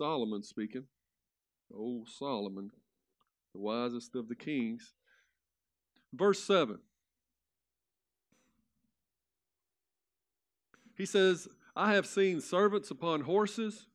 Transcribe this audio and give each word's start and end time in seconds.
Solomon 0.00 0.42
speaking. 0.42 0.84
Old 1.76 2.08
Solomon, 2.08 2.70
the 3.52 3.60
wisest 3.60 4.16
of 4.16 4.28
the 4.28 4.34
kings. 4.34 4.94
Verse 6.14 6.42
7. 6.42 6.78
He 10.96 11.04
says, 11.04 11.48
I 11.76 11.92
have 11.92 12.06
seen 12.06 12.40
servants 12.40 12.90
upon 12.90 13.20
horses 13.20 13.88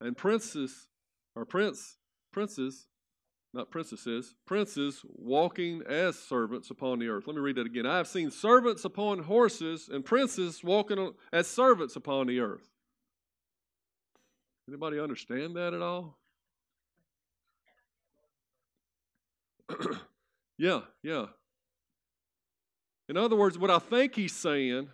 and 0.00 0.16
princes, 0.16 0.86
or 1.34 1.44
prince, 1.44 1.96
princes, 2.32 2.86
not 3.52 3.72
princesses, 3.72 4.36
princes 4.46 5.02
walking 5.04 5.82
as 5.88 6.16
servants 6.16 6.70
upon 6.70 7.00
the 7.00 7.08
earth. 7.08 7.26
Let 7.26 7.34
me 7.34 7.42
read 7.42 7.56
that 7.56 7.66
again. 7.66 7.84
I 7.84 7.96
have 7.96 8.06
seen 8.06 8.30
servants 8.30 8.84
upon 8.84 9.24
horses 9.24 9.88
and 9.92 10.04
princes 10.04 10.62
walking 10.62 11.14
as 11.32 11.48
servants 11.48 11.96
upon 11.96 12.28
the 12.28 12.38
earth. 12.38 12.71
Anybody 14.68 15.00
understand 15.00 15.56
that 15.56 15.74
at 15.74 15.82
all? 15.82 16.18
yeah, 20.58 20.80
yeah. 21.02 21.26
In 23.08 23.16
other 23.16 23.36
words, 23.36 23.58
what 23.58 23.70
I 23.70 23.78
think 23.78 24.14
he's 24.14 24.34
saying 24.34 24.88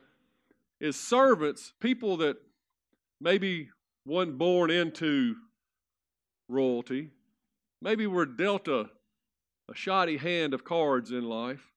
is 0.80 0.98
servants, 0.98 1.72
people 1.80 2.16
that 2.19 2.36
maybe 3.20 3.69
weren't 4.06 4.39
born 4.39 4.70
into 4.70 5.36
royalty, 6.48 7.11
maybe 7.83 8.06
were 8.06 8.27
dealt 8.27 8.69
a, 8.69 8.89
a 9.70 9.74
shoddy 9.74 10.16
hand 10.16 10.55
of 10.55 10.64
cards 10.64 11.11
in 11.11 11.24
life. 11.24 11.72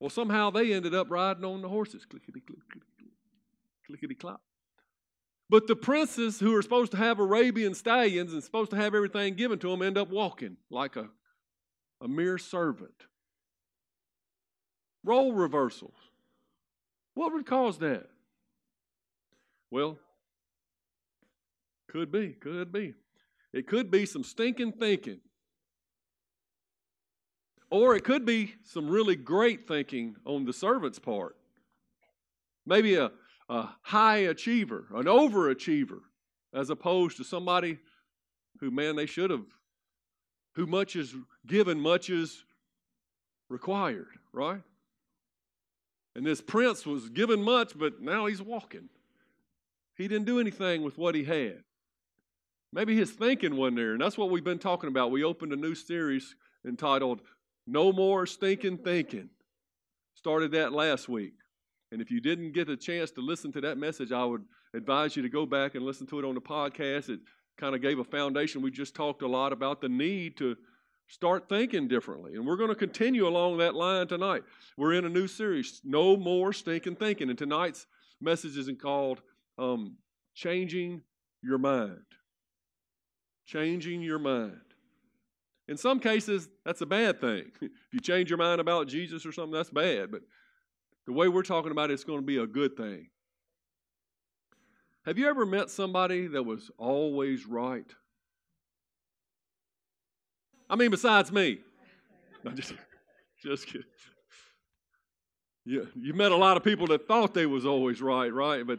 Well, 0.00 0.10
somehow 0.10 0.50
they 0.50 0.72
ended 0.72 0.94
up 0.94 1.10
riding 1.10 1.44
on 1.44 1.62
the 1.62 1.68
horses. 1.68 2.04
Clickety 2.04 2.40
click, 2.40 2.58
clickety 3.86 4.14
clop. 4.14 4.40
But 5.50 5.66
the 5.66 5.74
princes 5.74 6.38
who 6.38 6.54
are 6.56 6.62
supposed 6.62 6.92
to 6.92 6.96
have 6.96 7.18
Arabian 7.18 7.74
stallions 7.74 8.32
and 8.32 8.42
supposed 8.42 8.70
to 8.70 8.76
have 8.76 8.94
everything 8.94 9.34
given 9.34 9.58
to 9.58 9.68
them 9.68 9.82
end 9.82 9.98
up 9.98 10.08
walking 10.08 10.56
like 10.70 10.94
a, 10.94 11.08
a 12.00 12.06
mere 12.06 12.38
servant. 12.38 12.94
Role 15.02 15.32
reversals. 15.32 15.96
What 17.14 17.32
would 17.32 17.46
cause 17.46 17.78
that? 17.78 18.06
Well, 19.72 19.98
could 21.88 22.12
be, 22.12 22.28
could 22.28 22.70
be. 22.70 22.94
It 23.52 23.66
could 23.66 23.90
be 23.90 24.06
some 24.06 24.22
stinking 24.22 24.72
thinking. 24.72 25.18
Or 27.70 27.96
it 27.96 28.04
could 28.04 28.24
be 28.24 28.54
some 28.62 28.88
really 28.88 29.16
great 29.16 29.66
thinking 29.66 30.14
on 30.24 30.44
the 30.44 30.52
servant's 30.52 31.00
part. 31.00 31.34
Maybe 32.64 32.94
a, 32.94 33.10
a 33.50 33.68
high 33.82 34.18
achiever, 34.18 34.86
an 34.94 35.04
overachiever, 35.04 35.98
as 36.54 36.70
opposed 36.70 37.16
to 37.16 37.24
somebody 37.24 37.78
who, 38.60 38.70
man, 38.70 38.94
they 38.94 39.06
should 39.06 39.30
have, 39.30 39.44
who 40.54 40.66
much 40.66 40.94
is 40.94 41.14
given, 41.46 41.80
much 41.80 42.08
is 42.08 42.44
required, 43.48 44.06
right? 44.32 44.62
And 46.14 46.24
this 46.24 46.40
prince 46.40 46.86
was 46.86 47.08
given 47.08 47.42
much, 47.42 47.76
but 47.76 48.00
now 48.00 48.26
he's 48.26 48.40
walking. 48.40 48.88
He 49.96 50.06
didn't 50.06 50.26
do 50.26 50.38
anything 50.38 50.82
with 50.82 50.96
what 50.96 51.16
he 51.16 51.24
had. 51.24 51.64
Maybe 52.72 52.96
his 52.96 53.10
thinking 53.10 53.56
wasn't 53.56 53.78
there, 53.78 53.92
and 53.92 54.00
that's 54.00 54.16
what 54.16 54.30
we've 54.30 54.44
been 54.44 54.60
talking 54.60 54.88
about. 54.88 55.10
We 55.10 55.24
opened 55.24 55.52
a 55.52 55.56
new 55.56 55.74
series 55.74 56.36
entitled 56.64 57.20
No 57.66 57.92
More 57.92 58.26
Stinking 58.26 58.78
Thinking. 58.78 59.30
Started 60.14 60.52
that 60.52 60.72
last 60.72 61.08
week. 61.08 61.34
And 61.92 62.00
if 62.00 62.10
you 62.10 62.20
didn't 62.20 62.52
get 62.52 62.68
a 62.68 62.76
chance 62.76 63.10
to 63.12 63.20
listen 63.20 63.52
to 63.52 63.60
that 63.62 63.78
message, 63.78 64.12
I 64.12 64.24
would 64.24 64.44
advise 64.74 65.16
you 65.16 65.22
to 65.22 65.28
go 65.28 65.46
back 65.46 65.74
and 65.74 65.84
listen 65.84 66.06
to 66.08 66.18
it 66.18 66.24
on 66.24 66.34
the 66.34 66.40
podcast. 66.40 67.08
It 67.08 67.20
kind 67.58 67.74
of 67.74 67.82
gave 67.82 67.98
a 67.98 68.04
foundation. 68.04 68.62
We 68.62 68.70
just 68.70 68.94
talked 68.94 69.22
a 69.22 69.28
lot 69.28 69.52
about 69.52 69.80
the 69.80 69.88
need 69.88 70.36
to 70.38 70.56
start 71.08 71.48
thinking 71.48 71.88
differently. 71.88 72.34
And 72.36 72.46
we're 72.46 72.56
going 72.56 72.68
to 72.68 72.76
continue 72.76 73.26
along 73.26 73.58
that 73.58 73.74
line 73.74 74.06
tonight. 74.06 74.42
We're 74.76 74.94
in 74.94 75.04
a 75.04 75.08
new 75.08 75.26
series, 75.26 75.80
No 75.84 76.16
More 76.16 76.52
Stinking 76.52 76.96
Thinking. 76.96 77.28
And 77.28 77.38
tonight's 77.38 77.86
message 78.20 78.56
is 78.56 78.70
called 78.80 79.20
um, 79.58 79.96
Changing 80.34 81.02
Your 81.42 81.58
Mind. 81.58 81.98
Changing 83.46 84.00
Your 84.00 84.20
Mind. 84.20 84.60
In 85.66 85.76
some 85.76 86.00
cases, 86.00 86.48
that's 86.64 86.80
a 86.80 86.86
bad 86.86 87.20
thing. 87.20 87.52
If 87.62 87.94
you 87.94 88.00
change 88.00 88.30
your 88.30 88.38
mind 88.38 88.60
about 88.60 88.86
Jesus 88.86 89.26
or 89.26 89.32
something, 89.32 89.52
that's 89.52 89.70
bad. 89.70 90.12
But 90.12 90.22
the 91.10 91.14
way 91.16 91.26
we're 91.26 91.42
talking 91.42 91.72
about 91.72 91.90
it, 91.90 91.94
it's 91.94 92.04
going 92.04 92.20
to 92.20 92.24
be 92.24 92.36
a 92.36 92.46
good 92.46 92.76
thing. 92.76 93.08
Have 95.04 95.18
you 95.18 95.28
ever 95.28 95.44
met 95.44 95.68
somebody 95.68 96.28
that 96.28 96.44
was 96.44 96.70
always 96.78 97.46
right? 97.46 97.92
I 100.68 100.76
mean, 100.76 100.92
besides 100.92 101.32
me. 101.32 101.58
No, 102.44 102.52
just, 102.52 102.74
just 103.42 103.66
kidding. 103.66 103.82
You, 105.64 105.88
you 105.96 106.14
met 106.14 106.30
a 106.30 106.36
lot 106.36 106.56
of 106.56 106.62
people 106.62 106.86
that 106.86 107.08
thought 107.08 107.34
they 107.34 107.46
was 107.46 107.66
always 107.66 108.00
right, 108.00 108.32
right? 108.32 108.64
But 108.64 108.78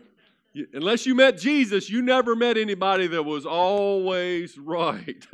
you, 0.54 0.68
unless 0.72 1.06
you 1.06 1.16
met 1.16 1.38
Jesus, 1.38 1.90
you 1.90 2.02
never 2.02 2.34
met 2.34 2.58
anybody 2.58 3.08
that 3.08 3.24
was 3.24 3.46
always 3.46 4.58
right. 4.58 5.28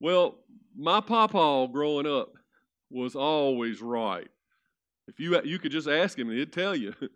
well, 0.00 0.36
my 0.74 1.02
papa 1.02 1.68
growing 1.70 2.06
up 2.06 2.32
was 2.88 3.14
always 3.14 3.82
right. 3.82 4.28
If 5.08 5.18
you 5.18 5.40
you 5.44 5.58
could 5.58 5.72
just 5.72 5.88
ask 5.88 6.18
him, 6.18 6.30
he'd 6.30 6.52
tell 6.52 6.74
you. 6.74 6.94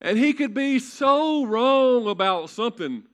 and 0.00 0.18
he 0.18 0.32
could 0.32 0.54
be 0.54 0.78
so 0.78 1.44
wrong 1.44 2.08
about 2.08 2.50
something, 2.50 3.04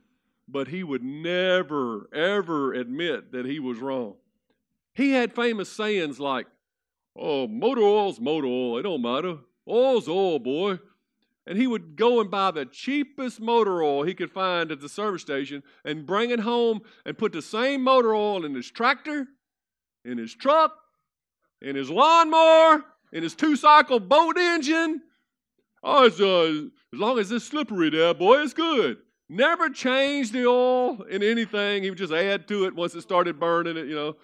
but 0.47 0.69
he 0.69 0.83
would 0.83 1.03
never 1.03 2.09
ever 2.15 2.73
admit 2.73 3.33
that 3.33 3.45
he 3.45 3.59
was 3.59 3.79
wrong. 3.79 4.15
He 4.95 5.13
had 5.13 5.35
famous 5.35 5.71
sayings 5.71 6.19
like, 6.19 6.47
"Oh, 7.15 7.47
motor 7.47 7.83
oil's 7.83 8.21
motor 8.21 8.49
oil. 8.49 8.79
It 8.79 8.83
don't 8.83 9.03
matter. 9.03 9.39
Oil's 9.69 10.09
oil, 10.09 10.39
boy." 10.39 10.79
And 11.47 11.57
he 11.57 11.67
would 11.67 11.97
go 11.97 12.21
and 12.21 12.31
buy 12.31 12.51
the 12.51 12.67
cheapest 12.67 13.41
motor 13.41 13.83
oil 13.83 14.03
he 14.03 14.13
could 14.13 14.31
find 14.31 14.71
at 14.71 14.81
the 14.81 14.89
service 14.89 15.23
station 15.23 15.63
and 15.83 16.05
bring 16.05 16.29
it 16.29 16.41
home 16.41 16.83
and 17.07 17.17
put 17.17 17.33
the 17.33 17.41
same 17.41 17.83
motor 17.83 18.15
oil 18.15 18.45
in 18.45 18.55
his 18.55 18.71
tractor, 18.71 19.29
in 20.05 20.19
his 20.19 20.35
truck, 20.35 20.79
in 21.61 21.77
his 21.77 21.91
lawnmower, 21.91 22.85
in 23.13 23.23
his 23.23 23.35
two 23.35 23.57
cycle 23.57 24.01
boat 24.01 24.39
engine. 24.39 25.03
Oh, 25.83 26.05
uh, 26.07 26.69
as 26.93 26.99
long 26.99 27.19
as 27.19 27.31
it's 27.31 27.45
slippery 27.45 27.91
there, 27.91 28.15
boy, 28.15 28.41
it's 28.43 28.55
good. 28.55 28.99
Never 29.29 29.69
changed 29.69 30.33
the 30.33 30.47
oil 30.47 31.03
in 31.03 31.23
anything. 31.23 31.83
He 31.83 31.91
would 31.91 31.99
just 31.99 32.13
add 32.13 32.49
to 32.49 32.65
it 32.65 32.75
once 32.75 32.95
it 32.95 33.03
started 33.03 33.39
burning 33.39 33.77
it, 33.77 33.87
you 33.87 33.95
know. 33.95 34.17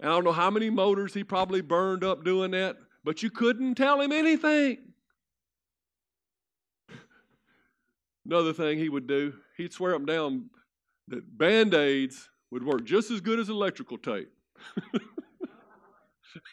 And 0.00 0.10
I 0.10 0.14
don't 0.14 0.24
know 0.24 0.32
how 0.32 0.50
many 0.50 0.68
motors 0.68 1.14
he 1.14 1.22
probably 1.22 1.60
burned 1.60 2.02
up 2.02 2.24
doing 2.24 2.50
that, 2.50 2.76
but 3.04 3.22
you 3.22 3.30
couldn't 3.30 3.76
tell 3.76 4.00
him 4.00 4.10
anything. 4.10 4.78
Another 8.26 8.52
thing 8.52 8.78
he 8.78 8.88
would 8.88 9.06
do, 9.06 9.32
he'd 9.56 9.72
swear 9.72 9.94
up 9.94 10.00
and 10.00 10.08
down 10.08 10.50
that 11.08 11.38
band 11.38 11.72
aids 11.74 12.28
would 12.50 12.64
work 12.64 12.84
just 12.84 13.10
as 13.12 13.20
good 13.20 13.38
as 13.38 13.48
electrical 13.48 13.96
tape. 13.96 14.30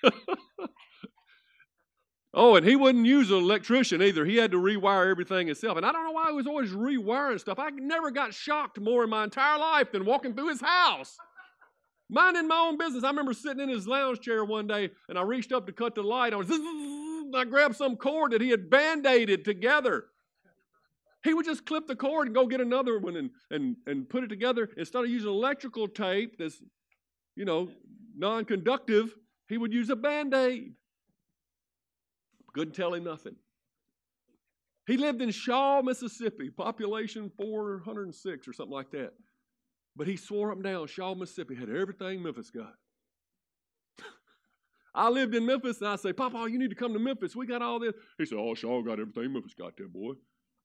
oh, 2.34 2.56
and 2.56 2.66
he 2.66 2.76
wouldn't 2.76 3.06
use 3.06 3.32
an 3.32 3.38
electrician 3.38 4.02
either. 4.02 4.26
He 4.26 4.38
had 4.38 4.52
to 4.52 4.58
rewire 4.58 5.10
everything 5.10 5.48
himself. 5.48 5.78
And 5.78 5.86
I 5.86 5.92
don't 5.92 6.06
know 6.06 6.12
why 6.12 6.28
he 6.30 6.36
was 6.36 6.48
always 6.48 6.72
rewiring 6.72 7.40
stuff. 7.40 7.60
I 7.60 7.70
never 7.70 8.12
got 8.12 8.34
shocked 8.34 8.80
more 8.80 9.04
in 9.04 9.10
my 9.10 9.24
entire 9.24 9.58
life 9.58 9.92
than 9.92 10.06
walking 10.06 10.34
through 10.34 10.50
his 10.50 10.62
house. 10.62 11.18
Minding 12.10 12.48
my 12.48 12.58
own 12.58 12.78
business. 12.78 13.04
I 13.04 13.10
remember 13.10 13.34
sitting 13.34 13.62
in 13.62 13.70
his 13.70 13.88
lounge 13.88 14.20
chair 14.22 14.44
one 14.44 14.66
day 14.66 14.90
and 15.10 15.18
I 15.18 15.22
reached 15.22 15.52
up 15.52 15.68
to 15.68 15.72
cut 15.72 15.94
the 15.94 16.02
light. 16.02 16.34
I 16.34 16.38
was 16.38 16.50
I 17.36 17.46
grabbed 17.46 17.76
some 17.76 17.96
cord 17.96 18.32
that 18.32 18.42
he 18.42 18.50
had 18.50 18.70
band-aided 18.70 19.46
together. 19.46 20.06
He 21.24 21.34
would 21.34 21.46
just 21.46 21.66
clip 21.66 21.86
the 21.86 21.96
cord 21.96 22.28
and 22.28 22.36
go 22.36 22.48
get 22.48 22.62
another 22.62 22.98
one 22.98 23.18
and, 23.18 23.30
and, 23.52 23.76
and 23.86 24.08
put 24.10 24.24
it 24.24 24.28
together. 24.28 24.70
Instead 24.78 25.04
of 25.04 25.10
using 25.10 25.30
electrical 25.30 25.88
tape 25.88 26.38
that's, 26.40 26.62
you 27.36 27.46
know, 27.46 27.70
non 28.18 28.46
conductive, 28.46 29.14
he 29.50 29.58
would 29.58 29.74
use 29.74 29.90
a 29.90 29.96
band 29.96 30.34
aid. 30.34 30.74
Couldn't 32.54 32.76
tell 32.76 32.94
him 32.94 33.04
nothing. 33.04 33.36
He 34.88 34.98
lived 34.98 35.22
in 35.22 35.32
Shaw, 35.32 35.82
Mississippi, 35.82 36.50
population 36.50 37.32
406 37.38 38.48
or 38.48 38.54
something 38.54 38.74
like 38.74 38.92
that. 38.92 39.14
But 39.96 40.08
he 40.08 40.16
swore 40.16 40.52
up 40.52 40.56
and 40.56 40.64
down 40.64 40.88
Shaw, 40.88 41.14
Mississippi 41.14 41.56
had 41.56 41.70
everything 41.70 42.24
Memphis 42.24 42.50
got. 42.50 42.74
I 44.96 45.10
lived 45.10 45.36
in 45.36 45.46
Memphis 45.46 45.80
and 45.80 45.90
I 45.90 45.96
say, 45.96 46.14
Papa, 46.14 46.48
you 46.50 46.58
need 46.58 46.70
to 46.70 46.76
come 46.76 46.94
to 46.94 47.00
Memphis. 47.00 47.36
We 47.36 47.46
got 47.46 47.62
all 47.62 47.80
this. 47.80 47.94
He 48.18 48.26
said, 48.26 48.38
Oh, 48.40 48.56
Shaw 48.56 48.82
got 48.82 49.00
everything 49.00 49.34
Memphis 49.34 49.54
got 49.54 49.78
there, 49.78 49.88
boy. 49.88 50.14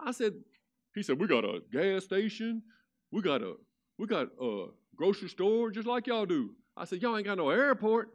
I 0.00 0.12
said, 0.12 0.34
he 0.94 1.02
said, 1.02 1.18
We 1.20 1.26
got 1.26 1.44
a 1.44 1.60
gas 1.72 2.04
station, 2.04 2.62
we 3.10 3.22
got 3.22 3.42
a 3.42 3.54
we 3.98 4.06
got 4.06 4.28
a 4.40 4.66
grocery 4.96 5.28
store 5.28 5.70
just 5.70 5.86
like 5.86 6.06
y'all 6.06 6.26
do. 6.26 6.50
I 6.76 6.84
said, 6.84 7.02
Y'all 7.02 7.16
ain't 7.16 7.26
got 7.26 7.38
no 7.38 7.50
airport. 7.50 8.08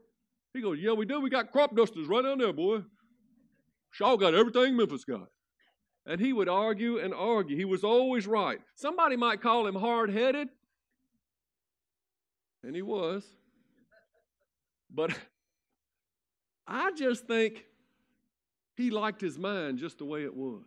He 0.53 0.61
goes, 0.61 0.79
Yeah, 0.79 0.93
we 0.93 1.05
do. 1.05 1.19
We 1.21 1.29
got 1.29 1.51
crop 1.51 1.75
dusters 1.75 2.07
right 2.07 2.23
down 2.23 2.37
there, 2.37 2.53
boy. 2.53 2.83
Shaw 3.91 4.17
got 4.17 4.33
everything 4.33 4.75
Memphis 4.75 5.03
got. 5.03 5.27
And 6.05 6.19
he 6.19 6.33
would 6.33 6.49
argue 6.49 6.99
and 6.99 7.13
argue. 7.13 7.55
He 7.55 7.65
was 7.65 7.83
always 7.83 8.25
right. 8.25 8.59
Somebody 8.75 9.15
might 9.15 9.41
call 9.41 9.67
him 9.67 9.75
hard 9.75 10.09
headed, 10.09 10.47
and 12.63 12.75
he 12.75 12.81
was. 12.81 13.23
But 14.89 15.11
I 16.67 16.91
just 16.91 17.27
think 17.27 17.65
he 18.75 18.89
liked 18.89 19.21
his 19.21 19.37
mind 19.37 19.77
just 19.77 19.97
the 19.97 20.05
way 20.05 20.23
it 20.23 20.35
was. 20.35 20.63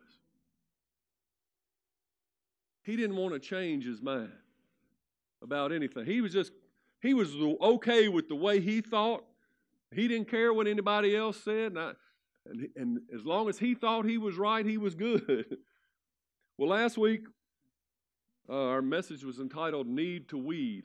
He 2.84 2.96
didn't 2.96 3.16
want 3.16 3.32
to 3.32 3.40
change 3.40 3.86
his 3.86 4.02
mind 4.02 4.32
about 5.42 5.72
anything. 5.72 6.04
He 6.04 6.20
was 6.20 6.32
just, 6.32 6.52
he 7.00 7.14
was 7.14 7.34
okay 7.36 8.08
with 8.08 8.28
the 8.28 8.34
way 8.34 8.60
he 8.60 8.80
thought. 8.80 9.24
He 9.94 10.08
didn't 10.08 10.28
care 10.28 10.52
what 10.52 10.66
anybody 10.66 11.16
else 11.16 11.42
said. 11.42 11.72
And, 11.72 11.78
I, 11.78 11.92
and, 12.46 12.68
and 12.76 13.00
as 13.14 13.24
long 13.24 13.48
as 13.48 13.58
he 13.58 13.74
thought 13.74 14.04
he 14.04 14.18
was 14.18 14.36
right, 14.36 14.64
he 14.64 14.78
was 14.78 14.94
good. 14.94 15.46
well, 16.58 16.70
last 16.70 16.98
week, 16.98 17.22
uh, 18.48 18.68
our 18.68 18.82
message 18.82 19.24
was 19.24 19.38
entitled 19.38 19.86
Need 19.86 20.28
to 20.30 20.38
Weed. 20.38 20.84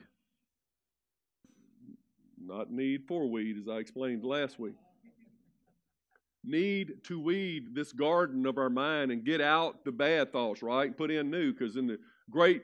Not 2.40 2.70
need 2.70 3.04
for 3.06 3.28
weed, 3.28 3.58
as 3.58 3.68
I 3.68 3.78
explained 3.78 4.24
last 4.24 4.58
week 4.58 4.74
need 6.48 7.04
to 7.04 7.20
weed 7.20 7.74
this 7.74 7.92
garden 7.92 8.46
of 8.46 8.58
our 8.58 8.70
mind 8.70 9.12
and 9.12 9.24
get 9.24 9.40
out 9.40 9.84
the 9.84 9.92
bad 9.92 10.32
thoughts, 10.32 10.62
right? 10.62 10.96
Put 10.96 11.10
in 11.10 11.30
new, 11.30 11.52
because 11.52 11.76
in 11.76 11.86
the 11.86 11.98
great 12.30 12.62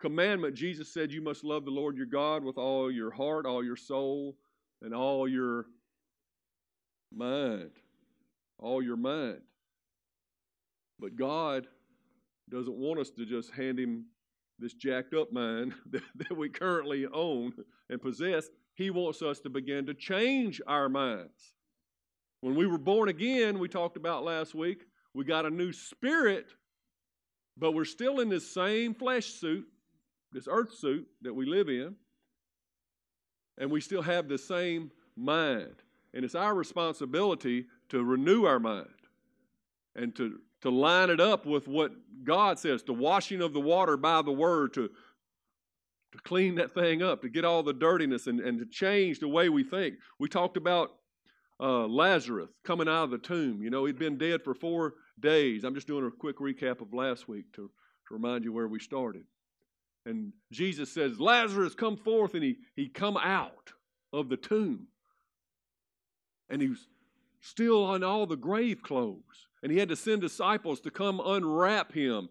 commandment, 0.00 0.54
Jesus 0.54 0.92
said, 0.92 1.12
You 1.12 1.22
must 1.22 1.44
love 1.44 1.64
the 1.64 1.70
Lord 1.70 1.96
your 1.96 2.06
God 2.06 2.42
with 2.42 2.58
all 2.58 2.90
your 2.90 3.10
heart, 3.10 3.46
all 3.46 3.64
your 3.64 3.76
soul, 3.76 4.36
and 4.82 4.94
all 4.94 5.28
your 5.28 5.66
mind. 7.14 7.70
All 8.58 8.82
your 8.82 8.96
mind. 8.96 9.40
But 10.98 11.16
God 11.16 11.66
doesn't 12.50 12.76
want 12.76 13.00
us 13.00 13.10
to 13.10 13.24
just 13.24 13.50
hand 13.52 13.78
Him 13.78 14.06
this 14.58 14.74
jacked 14.74 15.14
up 15.14 15.32
mind 15.32 15.74
that, 15.90 16.02
that 16.16 16.36
we 16.36 16.48
currently 16.48 17.06
own 17.12 17.52
and 17.90 18.00
possess. 18.00 18.48
He 18.74 18.90
wants 18.90 19.22
us 19.22 19.40
to 19.40 19.50
begin 19.50 19.86
to 19.86 19.94
change 19.94 20.60
our 20.66 20.88
minds. 20.88 21.54
When 22.40 22.54
we 22.54 22.66
were 22.66 22.78
born 22.78 23.08
again, 23.08 23.58
we 23.58 23.68
talked 23.68 23.96
about 23.96 24.24
last 24.24 24.54
week, 24.54 24.86
we 25.14 25.24
got 25.24 25.46
a 25.46 25.50
new 25.50 25.72
spirit, 25.72 26.46
but 27.56 27.72
we're 27.72 27.84
still 27.84 28.20
in 28.20 28.28
this 28.28 28.52
same 28.52 28.94
flesh 28.94 29.26
suit, 29.26 29.66
this 30.32 30.48
earth 30.50 30.74
suit 30.74 31.06
that 31.20 31.34
we 31.34 31.46
live 31.46 31.68
in, 31.68 31.94
and 33.58 33.70
we 33.70 33.80
still 33.80 34.02
have 34.02 34.28
the 34.28 34.38
same 34.38 34.90
mind. 35.16 35.74
And 36.14 36.24
it's 36.24 36.34
our 36.34 36.54
responsibility 36.54 37.66
to 37.88 38.02
renew 38.02 38.44
our 38.44 38.58
mind 38.58 38.88
and 39.94 40.14
to, 40.16 40.38
to 40.62 40.70
line 40.70 41.10
it 41.10 41.20
up 41.20 41.46
with 41.46 41.68
what 41.68 41.92
God 42.24 42.58
says, 42.58 42.82
the 42.82 42.92
washing 42.92 43.40
of 43.40 43.52
the 43.52 43.60
water 43.60 43.96
by 43.96 44.22
the 44.22 44.32
word, 44.32 44.74
to, 44.74 44.88
to 44.88 46.18
clean 46.24 46.54
that 46.56 46.72
thing 46.72 47.02
up, 47.02 47.22
to 47.22 47.28
get 47.28 47.44
all 47.44 47.62
the 47.62 47.72
dirtiness 47.72 48.26
and, 48.26 48.40
and 48.40 48.58
to 48.58 48.66
change 48.66 49.18
the 49.18 49.28
way 49.28 49.48
we 49.48 49.64
think. 49.64 49.96
We 50.18 50.28
talked 50.28 50.56
about 50.56 50.92
uh, 51.60 51.86
Lazarus 51.86 52.50
coming 52.64 52.88
out 52.88 53.04
of 53.04 53.10
the 53.10 53.18
tomb. 53.18 53.62
You 53.62 53.70
know, 53.70 53.84
he'd 53.84 53.98
been 53.98 54.18
dead 54.18 54.42
for 54.42 54.54
four 54.54 54.94
days. 55.20 55.64
I'm 55.64 55.74
just 55.74 55.86
doing 55.86 56.06
a 56.06 56.10
quick 56.10 56.38
recap 56.38 56.80
of 56.80 56.92
last 56.92 57.28
week 57.28 57.52
to, 57.54 57.70
to 58.08 58.14
remind 58.14 58.44
you 58.44 58.52
where 58.52 58.68
we 58.68 58.80
started. 58.80 59.24
And 60.04 60.32
Jesus 60.50 60.90
says, 60.92 61.20
Lazarus, 61.20 61.74
come 61.74 61.96
forth. 61.96 62.34
And 62.34 62.42
he, 62.42 62.56
he 62.74 62.88
come 62.88 63.16
out 63.16 63.72
of 64.12 64.28
the 64.28 64.36
tomb. 64.36 64.88
And 66.50 66.60
he 66.60 66.68
was 66.68 66.88
still 67.40 67.84
on 67.84 68.02
all 68.02 68.26
the 68.26 68.36
grave 68.36 68.82
clothes. 68.82 69.48
And 69.62 69.70
he 69.70 69.78
had 69.78 69.88
to 69.90 69.96
send 69.96 70.20
disciples 70.20 70.80
to 70.80 70.90
come 70.90 71.20
unwrap 71.24 71.92
him. 71.92 72.28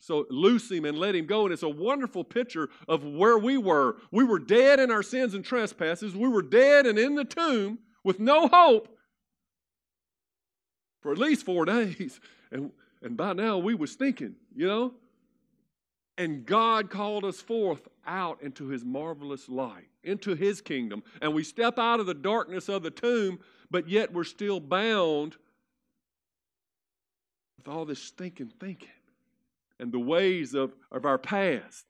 So 0.00 0.26
loose 0.30 0.68
him 0.68 0.84
and 0.84 0.98
let 0.98 1.14
him 1.14 1.26
go. 1.26 1.44
And 1.44 1.52
it's 1.52 1.62
a 1.62 1.68
wonderful 1.68 2.24
picture 2.24 2.68
of 2.88 3.04
where 3.04 3.38
we 3.38 3.56
were. 3.56 3.96
We 4.10 4.24
were 4.24 4.40
dead 4.40 4.80
in 4.80 4.90
our 4.90 5.02
sins 5.04 5.34
and 5.34 5.44
trespasses. 5.44 6.16
We 6.16 6.28
were 6.28 6.42
dead 6.42 6.86
and 6.86 6.98
in 6.98 7.14
the 7.14 7.24
tomb 7.24 7.78
with 8.02 8.18
no 8.18 8.48
hope 8.48 8.88
for 11.02 11.12
at 11.12 11.18
least 11.18 11.44
four 11.44 11.64
days. 11.66 12.20
And, 12.50 12.72
and 13.00 13.16
by 13.16 13.32
now 13.32 13.58
we 13.58 13.74
was 13.74 13.94
thinking, 13.94 14.34
you 14.54 14.66
know. 14.66 14.94
And 16.18 16.44
God 16.44 16.90
called 16.90 17.24
us 17.24 17.40
forth 17.40 17.88
out 18.06 18.42
into 18.42 18.68
his 18.68 18.84
marvelous 18.84 19.48
light, 19.48 19.88
into 20.04 20.34
his 20.34 20.60
kingdom. 20.60 21.02
And 21.22 21.32
we 21.34 21.42
step 21.42 21.78
out 21.78 22.00
of 22.00 22.06
the 22.06 22.14
darkness 22.14 22.68
of 22.68 22.82
the 22.82 22.90
tomb, 22.90 23.38
but 23.70 23.88
yet 23.88 24.12
we're 24.12 24.24
still 24.24 24.60
bound 24.60 25.36
with 27.56 27.68
all 27.68 27.84
this 27.84 28.10
thinking, 28.10 28.52
thinking, 28.60 28.88
and 29.78 29.92
the 29.92 29.98
ways 29.98 30.54
of, 30.54 30.74
of 30.90 31.06
our 31.06 31.18
past, 31.18 31.86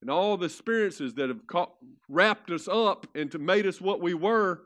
and 0.00 0.10
all 0.10 0.36
the 0.36 0.46
experiences 0.46 1.14
that 1.14 1.28
have 1.28 1.46
caught, 1.46 1.72
wrapped 2.08 2.50
us 2.50 2.68
up 2.68 3.06
and 3.14 3.30
to 3.30 3.38
made 3.38 3.66
us 3.66 3.80
what 3.80 4.00
we 4.00 4.14
were 4.14 4.62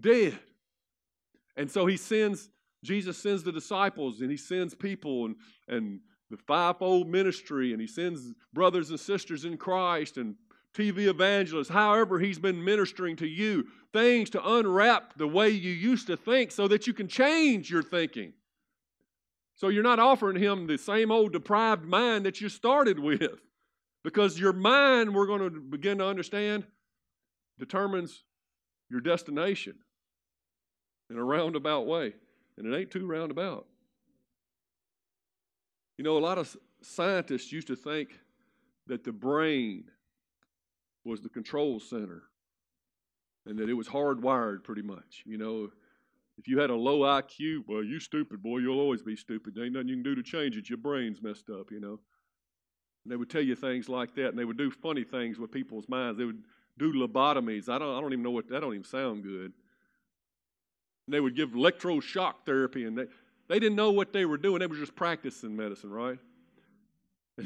dead. 0.00 0.38
And 1.56 1.70
so 1.70 1.86
he 1.86 1.96
sends, 1.96 2.50
Jesus 2.84 3.16
sends 3.16 3.42
the 3.42 3.52
disciples 3.52 4.20
and 4.20 4.30
he 4.30 4.36
sends 4.36 4.74
people 4.74 5.26
and, 5.26 5.36
and 5.68 6.00
the 6.30 6.36
fivefold 6.36 7.08
ministry 7.08 7.72
and 7.72 7.80
he 7.80 7.86
sends 7.86 8.32
brothers 8.52 8.90
and 8.90 8.98
sisters 8.98 9.44
in 9.44 9.56
Christ 9.56 10.16
and 10.16 10.36
TV 10.74 11.06
evangelists, 11.06 11.68
however, 11.68 12.18
he's 12.18 12.38
been 12.38 12.62
ministering 12.62 13.14
to 13.16 13.26
you, 13.26 13.68
things 13.92 14.28
to 14.30 14.44
unwrap 14.44 15.16
the 15.16 15.28
way 15.28 15.48
you 15.48 15.70
used 15.72 16.08
to 16.08 16.16
think 16.16 16.50
so 16.50 16.66
that 16.66 16.86
you 16.86 16.92
can 16.92 17.06
change 17.06 17.70
your 17.70 17.82
thinking. 17.82 18.32
So 19.54 19.68
you're 19.68 19.84
not 19.84 20.00
offering 20.00 20.36
him 20.36 20.66
the 20.66 20.76
same 20.76 21.12
old 21.12 21.32
deprived 21.32 21.84
mind 21.84 22.26
that 22.26 22.40
you 22.40 22.48
started 22.48 22.98
with. 22.98 23.40
Because 24.02 24.38
your 24.38 24.52
mind, 24.52 25.14
we're 25.14 25.26
going 25.26 25.40
to 25.40 25.60
begin 25.60 25.98
to 25.98 26.06
understand, 26.06 26.64
determines 27.58 28.22
your 28.90 29.00
destination 29.00 29.76
in 31.08 31.16
a 31.16 31.24
roundabout 31.24 31.86
way. 31.86 32.12
And 32.58 32.66
it 32.66 32.76
ain't 32.76 32.90
too 32.90 33.06
roundabout. 33.06 33.66
You 35.96 36.04
know, 36.04 36.18
a 36.18 36.20
lot 36.20 36.38
of 36.38 36.56
scientists 36.82 37.52
used 37.52 37.68
to 37.68 37.76
think 37.76 38.18
that 38.86 39.04
the 39.04 39.12
brain 39.12 39.84
was 41.04 41.20
the 41.20 41.28
control 41.28 41.80
center 41.80 42.22
and 43.46 43.58
that 43.58 43.68
it 43.68 43.74
was 43.74 43.88
hardwired 43.88 44.64
pretty 44.64 44.82
much. 44.82 45.22
You 45.26 45.38
know, 45.38 45.68
if 46.38 46.48
you 46.48 46.58
had 46.58 46.70
a 46.70 46.74
low 46.74 47.00
IQ, 47.00 47.64
well, 47.68 47.84
you 47.84 48.00
stupid, 48.00 48.42
boy, 48.42 48.58
you'll 48.58 48.80
always 48.80 49.02
be 49.02 49.16
stupid. 49.16 49.54
There 49.54 49.64
ain't 49.64 49.74
nothing 49.74 49.88
you 49.88 49.96
can 49.96 50.02
do 50.02 50.14
to 50.14 50.22
change 50.22 50.56
it. 50.56 50.68
Your 50.68 50.78
brain's 50.78 51.22
messed 51.22 51.48
up, 51.50 51.70
you 51.70 51.80
know. 51.80 52.00
And 53.04 53.12
they 53.12 53.16
would 53.16 53.30
tell 53.30 53.42
you 53.42 53.54
things 53.54 53.88
like 53.88 54.14
that, 54.14 54.28
and 54.28 54.38
they 54.38 54.44
would 54.44 54.58
do 54.58 54.70
funny 54.70 55.04
things 55.04 55.38
with 55.38 55.52
people's 55.52 55.88
minds. 55.88 56.18
They 56.18 56.24
would 56.24 56.42
do 56.78 56.92
lobotomies. 56.92 57.68
I 57.68 57.78
don't, 57.78 57.96
I 57.96 58.00
don't 58.00 58.12
even 58.12 58.24
know 58.24 58.30
what, 58.30 58.48
that 58.48 58.60
don't 58.60 58.72
even 58.72 58.84
sound 58.84 59.22
good. 59.22 59.52
And 61.06 61.12
they 61.14 61.20
would 61.20 61.36
give 61.36 61.50
electroshock 61.50 62.34
therapy, 62.46 62.84
and 62.84 62.96
they, 62.96 63.04
they 63.48 63.58
didn't 63.58 63.76
know 63.76 63.90
what 63.90 64.12
they 64.12 64.24
were 64.24 64.38
doing. 64.38 64.60
They 64.60 64.66
were 64.66 64.76
just 64.76 64.96
practicing 64.96 65.54
medicine, 65.56 65.90
right? 65.90 66.18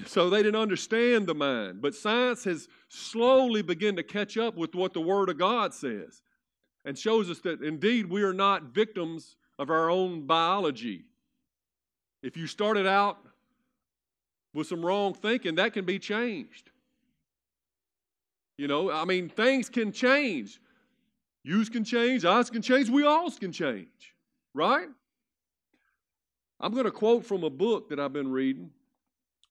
So 0.06 0.28
they 0.28 0.42
didn't 0.42 0.60
understand 0.60 1.26
the 1.26 1.34
mind. 1.34 1.80
But 1.80 1.94
science 1.94 2.44
has 2.44 2.68
slowly 2.88 3.62
begun 3.62 3.96
to 3.96 4.02
catch 4.02 4.36
up 4.36 4.54
with 4.54 4.74
what 4.74 4.92
the 4.92 5.00
Word 5.00 5.30
of 5.30 5.38
God 5.38 5.72
says 5.72 6.22
and 6.84 6.98
shows 6.98 7.30
us 7.30 7.40
that 7.40 7.62
indeed 7.62 8.06
we 8.06 8.22
are 8.22 8.34
not 8.34 8.74
victims 8.74 9.36
of 9.58 9.70
our 9.70 9.90
own 9.90 10.26
biology. 10.26 11.04
If 12.22 12.36
you 12.36 12.46
started 12.46 12.86
out 12.86 13.18
with 14.52 14.66
some 14.66 14.84
wrong 14.84 15.14
thinking, 15.14 15.54
that 15.56 15.72
can 15.72 15.84
be 15.84 15.98
changed. 15.98 16.70
You 18.56 18.68
know, 18.68 18.90
I 18.90 19.04
mean, 19.04 19.28
things 19.28 19.68
can 19.68 19.92
change. 19.92 20.60
Yous 21.44 21.68
can 21.68 21.84
change, 21.84 22.24
us 22.24 22.50
can 22.50 22.60
change, 22.60 22.90
we 22.90 23.04
all 23.04 23.30
can 23.30 23.52
change, 23.52 24.14
right? 24.52 24.88
I'm 26.60 26.72
going 26.72 26.86
to 26.86 26.90
quote 26.90 27.24
from 27.24 27.44
a 27.44 27.50
book 27.50 27.88
that 27.90 28.00
I've 28.00 28.12
been 28.12 28.32
reading 28.32 28.70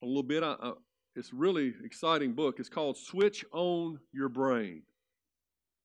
a 0.04 0.06
little 0.06 0.24
bit. 0.24 0.44
I, 0.44 0.56
I, 0.62 0.74
it's 1.16 1.32
a 1.32 1.36
really 1.36 1.74
exciting 1.86 2.34
book. 2.34 2.60
It's 2.60 2.68
called 2.68 2.98
Switch 2.98 3.46
On 3.54 3.98
Your 4.12 4.28
Brain. 4.28 4.82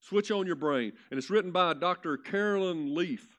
Switch 0.00 0.32
On 0.32 0.44
Your 0.46 0.56
Brain. 0.56 0.92
And 1.10 1.18
it's 1.18 1.30
written 1.30 1.52
by 1.52 1.74
Dr. 1.74 2.16
Caroline 2.16 2.92
Leaf. 2.94 3.38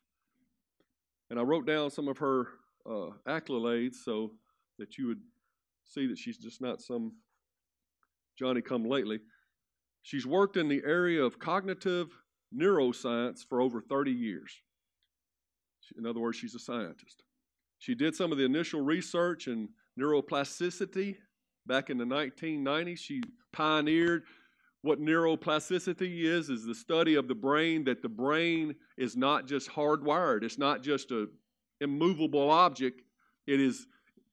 And 1.29 1.37
I 1.37 1.43
wrote 1.43 1.67
down 1.67 1.91
some 1.91 2.07
of 2.07 2.19
her 2.19 2.47
uh, 2.85 3.09
accolades 3.27 3.95
so 3.95 4.31
that 4.79 4.97
you 4.97 5.07
would 5.07 5.21
see 5.83 6.07
that 6.07 6.17
she's 6.17 6.37
just 6.37 6.61
not 6.61 6.81
some 6.81 7.13
Johnny 8.39 8.61
come 8.61 8.85
lately. 8.85 9.19
She's 10.03 10.25
worked 10.25 10.55
in 10.55 10.69
the 10.69 10.81
area 10.85 11.21
of 11.21 11.37
cognitive 11.37 12.07
neuroscience 12.55 13.45
for 13.47 13.59
over 13.59 13.81
30 13.81 14.11
years. 14.11 14.61
In 15.97 16.05
other 16.05 16.21
words, 16.21 16.37
she's 16.37 16.55
a 16.55 16.59
scientist. 16.59 17.23
She 17.83 17.95
did 17.95 18.15
some 18.15 18.31
of 18.31 18.37
the 18.37 18.45
initial 18.45 18.79
research 18.79 19.49
in 19.49 19.67
neuroplasticity 19.99 21.17
back 21.67 21.89
in 21.89 21.97
the 21.97 22.05
1990s. 22.05 22.97
She 22.97 23.21
pioneered 23.51 24.23
what 24.83 25.01
neuroplasticity 25.01 26.23
is 26.23 26.49
is 26.49 26.65
the 26.65 26.75
study 26.75 27.15
of 27.15 27.27
the 27.27 27.35
brain 27.35 27.83
that 27.83 28.01
the 28.01 28.07
brain 28.07 28.73
is 28.97 29.17
not 29.17 29.47
just 29.47 29.69
hardwired. 29.69 30.43
It's 30.43 30.57
not 30.57 30.81
just 30.81 31.11
a 31.11 31.27
immovable 31.81 32.49
object. 32.51 33.01
It 33.47 33.59
is 33.59 33.85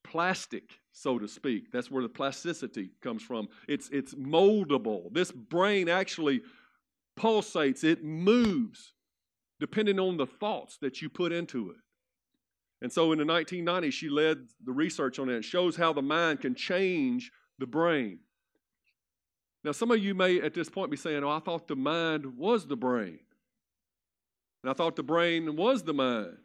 plastic 0.04 0.78
so 0.92 1.18
to 1.18 1.26
speak. 1.26 1.72
That's 1.72 1.90
where 1.90 2.04
the 2.04 2.08
plasticity 2.08 2.90
comes 3.02 3.20
from. 3.20 3.48
It's 3.66 3.88
it's 3.90 4.14
moldable. 4.14 5.12
This 5.12 5.32
brain 5.32 5.88
actually 5.88 6.42
pulsates. 7.18 7.82
It 7.82 8.04
moves 8.04 8.92
depending 9.58 9.98
on 9.98 10.18
the 10.18 10.26
thoughts 10.26 10.78
that 10.82 11.02
you 11.02 11.08
put 11.08 11.32
into 11.32 11.70
it 11.70 11.78
and 12.82 12.92
so 12.92 13.12
in 13.12 13.18
the 13.18 13.24
1990s 13.24 13.92
she 13.92 14.08
led 14.08 14.38
the 14.64 14.72
research 14.72 15.18
on 15.18 15.28
it 15.28 15.36
it 15.36 15.44
shows 15.44 15.76
how 15.76 15.92
the 15.92 16.02
mind 16.02 16.40
can 16.40 16.54
change 16.54 17.30
the 17.58 17.66
brain 17.66 18.18
now, 19.62 19.72
some 19.72 19.90
of 19.90 19.98
you 19.98 20.14
may 20.14 20.40
at 20.40 20.54
this 20.54 20.68
point 20.68 20.90
be 20.90 20.96
saying, 20.96 21.22
Oh, 21.22 21.30
I 21.30 21.40
thought 21.40 21.68
the 21.68 21.76
mind 21.76 22.38
was 22.38 22.66
the 22.66 22.76
brain. 22.76 23.18
And 24.62 24.70
I 24.70 24.74
thought 24.74 24.96
the 24.96 25.02
brain 25.02 25.56
was 25.56 25.82
the 25.82 25.94
mind. 25.94 26.36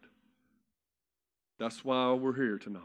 That's 1.60 1.84
why 1.86 2.12
we're 2.14 2.36
here 2.36 2.58
tonight. 2.58 2.82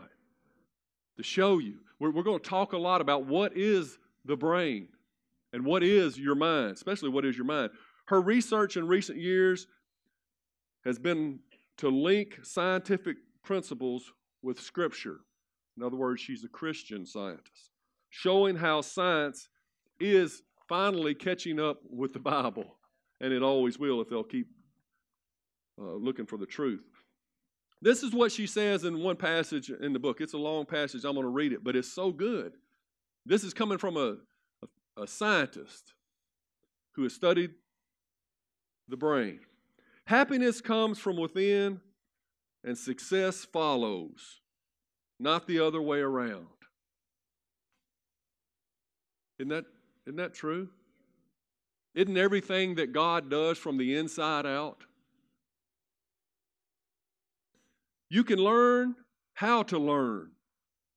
To 1.16 1.23
show 1.23 1.59
you. 1.59 1.78
We're, 1.99 2.11
we're 2.11 2.23
going 2.23 2.40
to 2.40 2.49
talk 2.49 2.73
a 2.73 2.78
lot 2.78 3.00
about 3.00 3.26
what 3.26 3.57
is 3.57 3.99
the 4.25 4.37
brain 4.37 4.88
and 5.52 5.64
what 5.64 5.83
is 5.83 6.19
your 6.19 6.37
mind, 6.37 6.73
especially 6.73 7.09
what 7.09 7.25
is 7.25 7.37
your 7.37 7.47
mind. 7.47 7.71
Her 8.07 8.21
research 8.21 8.76
in 8.76 8.87
recent 8.87 9.19
years 9.19 9.66
has 10.85 10.99
been 10.99 11.40
to 11.78 11.88
link 11.88 12.38
scientific 12.42 13.16
principles 13.43 14.13
with 14.43 14.61
Scripture. 14.61 15.19
In 15.77 15.83
other 15.83 15.97
words, 15.97 16.21
she's 16.21 16.45
a 16.45 16.49
Christian 16.49 17.07
scientist, 17.07 17.71
showing 18.11 18.57
how 18.57 18.81
science 18.81 19.49
is 19.99 20.43
finally 20.69 21.15
catching 21.15 21.59
up 21.59 21.79
with 21.89 22.13
the 22.13 22.19
Bible, 22.19 22.77
and 23.21 23.33
it 23.33 23.43
always 23.43 23.79
will 23.79 24.01
if 24.01 24.09
they'll 24.09 24.23
keep 24.23 24.49
uh, 25.81 25.95
looking 25.95 26.27
for 26.27 26.37
the 26.37 26.47
truth. 26.47 26.85
This 27.83 28.03
is 28.03 28.13
what 28.13 28.31
she 28.31 28.47
says 28.47 28.85
in 28.85 29.03
one 29.03 29.17
passage 29.17 29.71
in 29.71 29.93
the 29.93 29.99
book. 29.99 30.21
It's 30.21 30.35
a 30.35 30.39
long 30.39 30.67
passage. 30.67 31.05
I'm 31.05 31.15
going 31.15 31.25
to 31.25 31.31
read 31.31 31.53
it, 31.53 31.65
but 31.65 31.77
it's 31.77 31.93
so 31.93 32.13
good. 32.13 32.53
This 33.25 33.43
is 33.43 33.55
coming 33.55 33.79
from 33.79 33.97
a, 33.97 34.17
a, 34.63 35.03
a 35.03 35.07
scientist 35.07 35.95
who 36.93 37.05
has 37.05 37.15
studied 37.15 37.53
the 38.89 38.97
brain. 38.97 39.41
Happiness 40.05 40.61
comes 40.61 40.99
from 40.99 41.17
within, 41.17 41.81
and 42.64 42.76
success 42.76 43.45
follows, 43.45 44.40
not 45.19 45.47
the 45.47 45.61
other 45.61 45.81
way 45.81 46.00
around. 46.00 46.47
Isn't 49.38 49.49
that 49.49 49.64
isn't 50.07 50.17
that 50.17 50.35
true? 50.35 50.69
Isn't 51.95 52.17
everything 52.17 52.76
that 52.76 52.93
God 52.93 53.31
does 53.31 53.59
from 53.59 53.76
the 53.76 53.97
inside 53.97 54.47
out? 54.47 54.85
You 58.09 58.25
can 58.25 58.38
learn 58.38 58.97
how 59.35 59.62
to 59.64 59.79
learn 59.79 60.31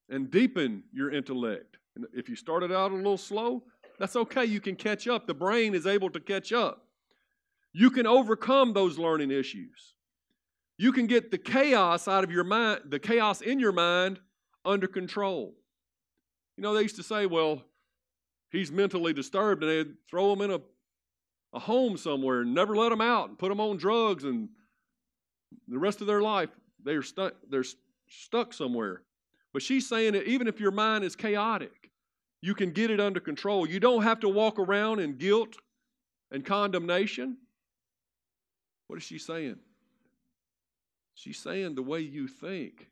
and 0.10 0.30
deepen 0.30 0.84
your 0.92 1.12
intellect. 1.12 1.78
And 1.96 2.06
if 2.14 2.28
you 2.28 2.36
started 2.36 2.72
out 2.72 2.92
a 2.92 2.96
little 2.96 3.18
slow, 3.18 3.64
that's 4.00 4.16
okay. 4.16 4.46
You 4.46 4.60
can 4.60 4.76
catch 4.76 5.08
up. 5.08 5.28
The 5.28 5.34
brain 5.34 5.76
is 5.76 5.88
able 5.88 6.10
to 6.10 6.20
catch 6.20 6.52
up. 6.52 6.86
You 7.72 7.90
can 7.90 8.06
overcome 8.06 8.74
those 8.74 8.98
learning 8.98 9.32
issues. 9.32 9.94
You 10.78 10.92
can 10.92 11.08
get 11.08 11.32
the 11.32 11.38
chaos 11.38 12.08
out 12.08 12.24
of 12.24 12.32
your 12.32 12.44
mind, 12.44 12.82
the 12.86 13.00
chaos 13.00 13.42
in 13.42 13.60
your 13.60 13.72
mind 13.72 14.20
under 14.66 14.88
control. 14.88 15.54
You 16.58 16.64
know, 16.64 16.74
they 16.74 16.82
used 16.82 16.96
to 16.98 17.04
say, 17.04 17.26
well, 17.26 17.64
he's 18.52 18.72
mentally 18.72 19.14
disturbed 19.14 19.64
and 19.64 19.72
they'd 19.72 19.94
throw 20.10 20.34
him 20.34 20.42
in 20.42 20.52
a, 20.52 20.60
a 21.54 21.60
home 21.60 21.98
somewhere 21.98 22.42
and 22.42 22.54
never 22.54 22.76
let 22.76 22.92
him 22.92 23.02
out 23.02 23.30
and 23.30 23.38
put 23.38 23.52
him 23.52 23.60
on 23.60 23.78
drugs 23.78 24.24
and 24.24 24.50
the 25.68 25.78
rest 25.78 26.02
of 26.02 26.08
their 26.08 26.22
life 26.22 26.50
they're 26.84 27.04
stuck 27.04 27.36
they're 27.50 27.64
stuck 28.10 28.54
somewhere. 28.54 29.04
But 29.54 29.62
she's 29.62 29.88
saying 29.88 30.14
that 30.14 30.28
even 30.28 30.48
if 30.48 30.60
your 30.60 30.72
mind 30.72 31.04
is 31.04 31.16
chaotic 31.16 31.84
you 32.44 32.54
can 32.54 32.72
get 32.72 32.92
it 32.92 33.00
under 33.00 33.22
control. 33.22 33.66
You 33.66 33.80
don't 33.80 34.04
have 34.04 34.20
to 34.20 34.28
walk 34.28 34.60
around 34.60 35.00
in 35.00 35.14
guilt 35.14 35.56
and 36.30 36.44
condemnation. 36.44 37.38
What 38.88 38.98
is 38.98 39.04
she 39.04 39.18
saying 39.18 39.56
she's 41.16 41.40
saying 41.40 41.76
the 41.76 41.82
way 41.82 42.00
you 42.00 42.28
think 42.28 42.90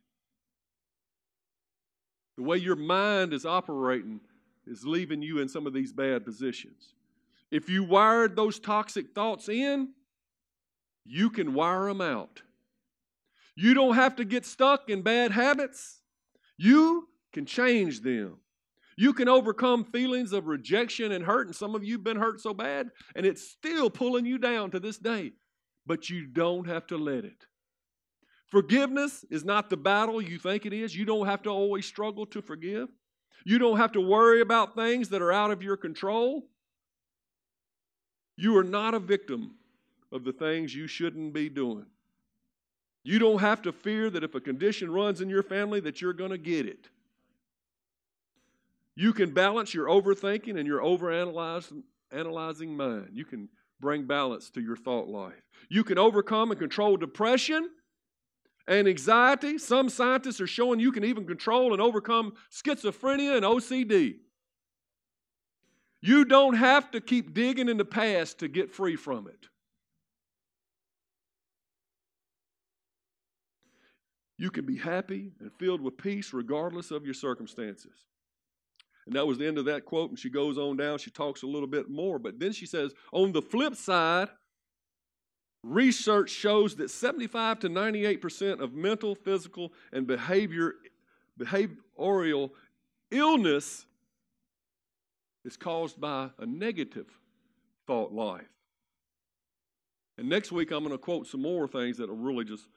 the 2.38 2.44
way 2.44 2.58
your 2.58 2.76
mind 2.76 3.34
is 3.34 3.46
operating 3.46 4.20
is 4.66 4.86
leaving 4.86 5.22
you 5.22 5.40
in 5.40 5.50
some 5.50 5.68
of 5.68 5.74
these 5.74 5.92
bad 5.92 6.26
positions. 6.26 6.96
If 7.52 7.70
you 7.70 7.84
wired 7.84 8.36
those 8.36 8.60
toxic 8.60 9.14
thoughts 9.14 9.50
in, 9.50 9.90
you 11.06 11.30
can 11.30 11.54
wire 11.54 11.88
them 11.88 12.02
out. 12.02 12.42
You 13.56 13.74
don't 13.74 13.96
have 13.96 14.16
to 14.16 14.26
get 14.26 14.46
stuck 14.46 14.90
in 14.90 15.02
bad 15.02 15.32
habits. 15.32 16.02
You 16.58 17.10
can 17.34 17.46
change 17.46 18.02
them. 18.02 18.38
You 18.98 19.14
can 19.14 19.28
overcome 19.28 19.84
feelings 19.84 20.32
of 20.32 20.48
rejection 20.48 21.12
and 21.12 21.26
hurt, 21.26 21.48
and 21.48 21.56
some 21.56 21.76
of 21.76 21.84
you 21.84 21.94
have 21.94 22.04
been 22.04 22.18
hurt 22.18 22.40
so 22.40 22.54
bad, 22.54 22.90
and 23.16 23.26
it's 23.26 23.44
still 23.50 23.90
pulling 23.90 24.26
you 24.26 24.38
down 24.38 24.72
to 24.72 24.80
this 24.80 24.98
day. 24.98 25.34
But 25.86 26.10
you 26.10 26.28
don't 26.28 26.68
have 26.68 26.88
to 26.88 26.98
let 26.98 27.26
it. 27.26 27.46
Forgiveness 28.52 29.24
is 29.30 29.46
not 29.46 29.70
the 29.70 29.78
battle 29.78 30.22
you 30.22 30.38
think 30.38 30.66
it 30.66 30.74
is. 30.74 30.94
You 30.94 31.06
don't 31.06 31.26
have 31.26 31.42
to 31.44 31.50
always 31.50 31.86
struggle 31.86 32.26
to 32.28 32.42
forgive. 32.42 32.90
You 33.46 33.58
don't 33.58 33.78
have 33.78 33.94
to 33.94 34.02
worry 34.02 34.42
about 34.42 34.76
things 34.76 35.08
that 35.10 35.22
are 35.22 35.32
out 35.32 35.52
of 35.52 35.64
your 35.64 35.78
control. 35.78 36.44
You 38.36 38.58
are 38.58 38.64
not 38.64 38.94
a 38.94 39.00
victim 39.00 39.56
of 40.12 40.26
the 40.26 40.34
things 40.34 40.76
you 40.76 40.86
shouldn't 40.86 41.34
be 41.34 41.48
doing. 41.48 41.86
You 43.04 43.20
don't 43.20 43.40
have 43.40 43.62
to 43.62 43.72
fear 43.72 44.10
that 44.10 44.24
if 44.24 44.36
a 44.36 44.42
condition 44.42 44.92
runs 44.92 45.22
in 45.22 45.30
your 45.30 45.44
family 45.44 45.80
that 45.80 46.02
you're 46.02 46.12
going 46.12 46.32
to 46.32 46.38
get 46.38 46.66
it. 46.66 46.90
You 48.96 49.14
can 49.14 49.34
balance 49.34 49.74
your 49.74 49.88
overthinking 49.88 50.60
and 50.60 50.68
your 50.68 50.82
overanalyzing 50.82 51.84
analyzing 52.12 52.76
mind. 52.76 53.12
You 53.14 53.24
can 53.24 53.48
bring 53.80 54.06
balance 54.06 54.50
to 54.50 54.62
your 54.62 54.76
thought 54.76 55.08
life. 55.08 55.42
You 55.70 55.86
can 55.86 55.98
overcome 55.98 56.52
and 56.52 56.60
control 56.60 56.98
depression 56.98 57.70
and 58.72 58.88
anxiety. 58.88 59.58
Some 59.58 59.90
scientists 59.90 60.40
are 60.40 60.48
showing 60.48 60.80
you 60.80 60.94
can 60.94 61.04
even 61.04 61.28
control 61.28 61.74
and 61.74 61.82
overcome 61.82 62.34
schizophrenia 62.50 63.36
and 63.36 63.46
OCD. 63.46 64.16
You 66.02 66.24
don't 66.24 66.56
have 66.56 66.90
to 66.92 67.02
keep 67.02 67.34
digging 67.34 67.68
in 67.68 67.78
the 67.78 67.86
past 67.86 68.40
to 68.40 68.48
get 68.48 68.72
free 68.72 68.96
from 68.96 69.28
it. 69.28 69.48
You 74.38 74.50
can 74.50 74.66
be 74.66 74.78
happy 74.78 75.34
and 75.40 75.52
filled 75.60 75.82
with 75.82 75.98
peace 75.98 76.34
regardless 76.34 76.92
of 76.92 77.04
your 77.04 77.14
circumstances. 77.14 77.94
And 79.06 79.16
that 79.16 79.28
was 79.28 79.38
the 79.38 79.48
end 79.48 79.58
of 79.58 79.66
that 79.66 79.84
quote. 79.84 80.10
And 80.12 80.18
she 80.18 80.30
goes 80.30 80.58
on 80.58 80.78
down, 80.78 80.98
she 80.98 81.12
talks 81.12 81.44
a 81.44 81.48
little 81.48 81.68
bit 81.68 81.90
more. 81.90 82.18
But 82.18 82.40
then 82.40 82.54
she 82.54 82.66
says, 82.66 82.94
on 83.12 83.34
the 83.34 83.42
flip 83.42 83.76
side, 83.76 84.30
Research 85.64 86.32
shows 86.32 86.76
that 86.78 86.90
75 86.90 87.60
to 87.60 87.70
98% 87.70 88.62
of 88.62 88.74
mental, 88.74 89.14
physical, 89.14 89.72
and 89.94 90.08
behavior, 90.08 90.74
behavioral 91.40 92.50
illness 93.12 93.86
is 95.46 95.58
caused 95.58 96.00
by 96.00 96.30
a 96.40 96.46
negative 96.46 97.08
thought 97.86 98.12
life. 98.12 98.48
And 100.18 100.30
next 100.30 100.52
week, 100.52 100.72
I'm 100.72 100.84
going 100.84 100.92
to 100.92 100.98
quote 100.98 101.28
some 101.28 101.42
more 101.42 101.68
things 101.68 101.98
that 101.98 102.10
will 102.10 102.16
really 102.16 102.46
just 102.46 102.68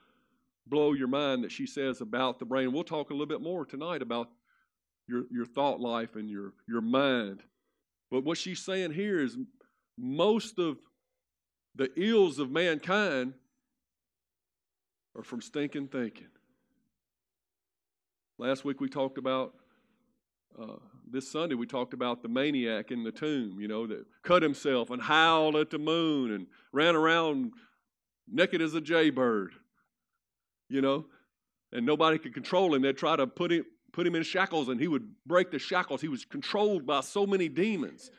blow 0.67 0.93
your 0.93 1.09
mind 1.09 1.45
that 1.45 1.53
she 1.53 1.67
says 1.67 2.01
about 2.01 2.39
the 2.39 2.45
brain. 2.45 2.73
We'll 2.73 2.85
talk 2.85 3.11
a 3.11 3.13
little 3.13 3.27
bit 3.27 3.43
more 3.43 3.65
tonight 3.67 4.03
about 4.03 4.31
your, 5.07 5.25
your 5.31 5.47
thought 5.47 5.81
life 5.81 6.17
and 6.17 6.29
your, 6.29 6.53
your 6.67 6.81
mind. 6.81 7.43
But 8.11 8.25
what 8.25 8.39
she's 8.39 8.65
saying 8.65 8.93
here 8.93 9.21
is 9.21 9.37
most 9.99 10.59
of 10.59 10.79
the 11.77 11.91
ills 11.97 12.39
of 12.39 12.51
mankind 12.51 13.35
are 15.17 15.23
from 15.23 15.41
stinking 15.41 15.89
thinking. 15.89 16.29
Last 18.39 18.65
week 18.65 18.81
we 18.81 18.89
talked 18.89 19.19
about, 19.19 19.55
uh, 20.61 20.77
this 21.11 21.31
Sunday 21.31 21.55
we 21.55 21.67
talked 21.67 21.95
about 21.95 22.23
the 22.23 22.29
maniac 22.29 22.91
in 22.91 23.05
the 23.05 23.13
tomb, 23.13 23.61
you 23.61 23.69
know, 23.69 23.87
that 23.87 24.05
cut 24.23 24.43
himself 24.43 24.91
and 24.91 25.01
howled 25.03 25.57
at 25.57 25.71
the 25.71 25.79
moon 25.79 26.33
and 26.33 26.47
ran 26.73 26.97
around 26.97 27.53
naked 28.31 28.61
as 28.61 28.75
a 28.75 28.81
jaybird, 28.81 29.53
you 30.69 30.81
know. 30.81 31.07
and 31.75 31.85
nobody 31.85 32.19
could 32.19 32.33
control 32.33 32.75
him. 32.75 32.83
They'd 32.83 32.97
try 32.97 33.17
to 33.17 33.27
put 33.27 33.53
him, 33.53 33.67
put 33.93 34.07
him 34.07 34.15
in 34.15 34.23
shackles, 34.23 34.69
and 34.69 34.81
he 34.81 34.89
would 34.89 35.07
break 35.27 35.51
the 35.51 35.59
shackles. 35.59 36.01
He 36.01 36.09
was 36.09 36.25
controlled 36.25 36.87
by 36.87 37.01
so 37.01 37.27
many 37.27 37.49
demons. 37.49 38.11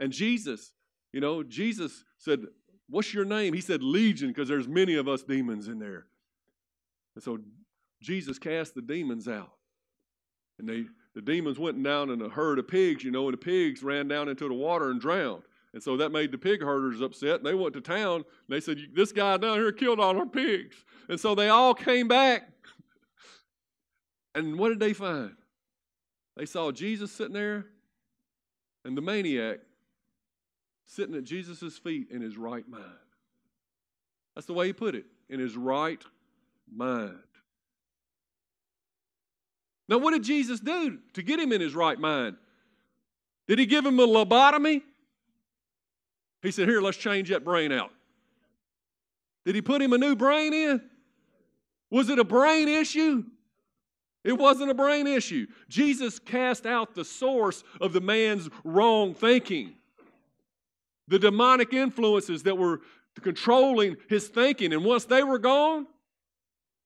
And 0.00 0.12
Jesus, 0.12 0.72
you 1.12 1.20
know, 1.20 1.42
Jesus 1.42 2.04
said, 2.18 2.40
What's 2.88 3.14
your 3.14 3.24
name? 3.24 3.54
He 3.54 3.60
said, 3.60 3.82
Legion, 3.82 4.28
because 4.28 4.48
there's 4.48 4.68
many 4.68 4.94
of 4.96 5.08
us 5.08 5.22
demons 5.22 5.68
in 5.68 5.78
there. 5.78 6.06
And 7.14 7.24
so 7.24 7.38
Jesus 8.02 8.38
cast 8.38 8.74
the 8.74 8.82
demons 8.82 9.28
out. 9.28 9.52
And 10.58 10.68
they 10.68 10.84
the 11.14 11.22
demons 11.22 11.58
went 11.58 11.82
down 11.82 12.10
in 12.10 12.20
a 12.22 12.28
herd 12.28 12.58
of 12.58 12.66
pigs, 12.66 13.04
you 13.04 13.12
know, 13.12 13.26
and 13.26 13.34
the 13.34 13.38
pigs 13.38 13.82
ran 13.82 14.08
down 14.08 14.28
into 14.28 14.48
the 14.48 14.54
water 14.54 14.90
and 14.90 15.00
drowned. 15.00 15.44
And 15.72 15.82
so 15.82 15.96
that 15.96 16.10
made 16.10 16.32
the 16.32 16.38
pig 16.38 16.60
herders 16.60 17.00
upset. 17.00 17.36
And 17.36 17.46
they 17.46 17.54
went 17.54 17.74
to 17.74 17.80
town 17.80 18.16
and 18.16 18.24
they 18.48 18.60
said, 18.60 18.78
This 18.94 19.12
guy 19.12 19.36
down 19.36 19.58
here 19.58 19.72
killed 19.72 20.00
all 20.00 20.16
our 20.16 20.26
pigs. 20.26 20.76
And 21.08 21.18
so 21.18 21.34
they 21.34 21.48
all 21.48 21.74
came 21.74 22.08
back. 22.08 22.48
and 24.34 24.58
what 24.58 24.68
did 24.68 24.80
they 24.80 24.92
find? 24.92 25.34
They 26.36 26.46
saw 26.46 26.72
Jesus 26.72 27.12
sitting 27.12 27.34
there 27.34 27.66
and 28.84 28.96
the 28.96 29.02
maniac 29.02 29.58
sitting 30.86 31.14
at 31.14 31.24
Jesus' 31.24 31.78
feet 31.78 32.08
in 32.10 32.20
his 32.20 32.36
right 32.36 32.68
mind. 32.68 32.84
That's 34.34 34.46
the 34.46 34.52
way 34.52 34.66
he 34.66 34.72
put 34.72 34.94
it 34.94 35.06
in 35.28 35.40
his 35.40 35.56
right 35.56 36.02
mind. 36.72 37.18
Now, 39.88 39.98
what 39.98 40.12
did 40.12 40.22
Jesus 40.22 40.60
do 40.60 40.98
to 41.12 41.22
get 41.22 41.38
him 41.38 41.52
in 41.52 41.60
his 41.60 41.74
right 41.74 41.98
mind? 41.98 42.36
Did 43.46 43.58
he 43.58 43.66
give 43.66 43.84
him 43.84 43.98
a 44.00 44.06
lobotomy? 44.06 44.82
He 46.42 46.50
said, 46.50 46.68
Here, 46.68 46.80
let's 46.80 46.96
change 46.96 47.28
that 47.28 47.44
brain 47.44 47.72
out. 47.72 47.90
Did 49.44 49.54
he 49.54 49.62
put 49.62 49.82
him 49.82 49.92
a 49.92 49.98
new 49.98 50.16
brain 50.16 50.54
in? 50.54 50.80
Was 51.90 52.08
it 52.08 52.18
a 52.18 52.24
brain 52.24 52.68
issue? 52.68 53.24
It 54.24 54.38
wasn't 54.38 54.70
a 54.70 54.74
brain 54.74 55.06
issue. 55.06 55.46
Jesus 55.68 56.18
cast 56.18 56.64
out 56.64 56.94
the 56.94 57.04
source 57.04 57.62
of 57.80 57.92
the 57.92 58.00
man's 58.00 58.48
wrong 58.64 59.14
thinking, 59.14 59.74
the 61.08 61.18
demonic 61.18 61.72
influences 61.72 62.42
that 62.44 62.56
were 62.56 62.80
controlling 63.20 63.96
his 64.08 64.28
thinking. 64.28 64.72
And 64.72 64.84
once 64.84 65.04
they 65.04 65.22
were 65.22 65.38
gone, 65.38 65.86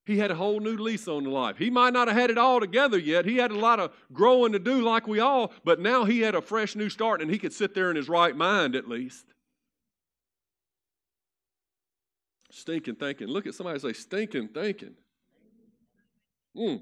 he 0.04 0.18
had 0.18 0.30
a 0.30 0.34
whole 0.34 0.60
new 0.60 0.76
lease 0.76 1.06
on 1.06 1.24
life. 1.24 1.58
He 1.58 1.68
might 1.68 1.92
not 1.92 2.08
have 2.08 2.16
had 2.16 2.30
it 2.30 2.38
all 2.38 2.60
together 2.60 2.98
yet. 2.98 3.26
He 3.26 3.36
had 3.36 3.50
a 3.50 3.58
lot 3.58 3.78
of 3.78 3.94
growing 4.12 4.52
to 4.52 4.58
do, 4.58 4.80
like 4.80 5.06
we 5.06 5.20
all, 5.20 5.52
but 5.64 5.80
now 5.80 6.04
he 6.04 6.20
had 6.20 6.34
a 6.34 6.40
fresh 6.40 6.74
new 6.74 6.88
start 6.88 7.20
and 7.20 7.30
he 7.30 7.38
could 7.38 7.52
sit 7.52 7.74
there 7.74 7.90
in 7.90 7.96
his 7.96 8.08
right 8.08 8.34
mind 8.34 8.74
at 8.74 8.88
least. 8.88 9.26
Stinking 12.50 12.94
thinking. 12.94 13.28
Look 13.28 13.46
at 13.46 13.54
somebody 13.54 13.78
say, 13.78 13.92
stinking 13.92 14.48
thinking. 14.48 14.94
Mm. 16.56 16.80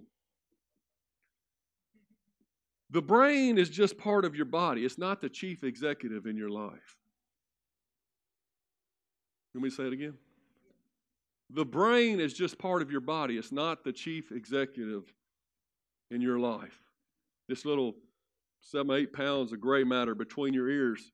The 2.90 3.02
brain 3.02 3.58
is 3.58 3.68
just 3.68 3.98
part 3.98 4.24
of 4.24 4.36
your 4.36 4.44
body, 4.44 4.84
it's 4.84 4.98
not 4.98 5.20
the 5.20 5.28
chief 5.28 5.64
executive 5.64 6.26
in 6.26 6.36
your 6.36 6.48
life. 6.48 6.96
Let 9.56 9.62
me 9.62 9.70
say 9.70 9.84
it 9.84 9.94
again? 9.94 10.12
The 11.48 11.64
brain 11.64 12.20
is 12.20 12.34
just 12.34 12.58
part 12.58 12.82
of 12.82 12.90
your 12.90 13.00
body, 13.00 13.38
it's 13.38 13.52
not 13.52 13.84
the 13.84 13.92
chief 13.92 14.30
executive 14.30 15.04
in 16.10 16.20
your 16.20 16.38
life. 16.38 16.78
This 17.48 17.64
little 17.64 17.94
seven, 18.60 18.94
eight 18.94 19.14
pounds 19.14 19.52
of 19.52 19.60
gray 19.62 19.82
matter 19.82 20.14
between 20.14 20.52
your 20.52 20.68
ears, 20.68 21.10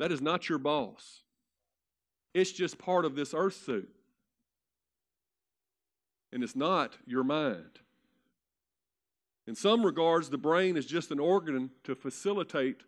that 0.00 0.10
is 0.10 0.20
not 0.20 0.48
your 0.48 0.58
boss. 0.58 1.22
It's 2.34 2.50
just 2.50 2.78
part 2.78 3.04
of 3.04 3.14
this 3.14 3.32
earth 3.32 3.62
suit. 3.64 3.88
And 6.32 6.42
it's 6.42 6.56
not 6.56 6.98
your 7.06 7.22
mind. 7.22 7.78
In 9.46 9.54
some 9.54 9.86
regards, 9.86 10.30
the 10.30 10.38
brain 10.38 10.76
is 10.76 10.86
just 10.86 11.12
an 11.12 11.20
organ 11.20 11.70
to 11.84 11.94
facilitate 11.94 12.80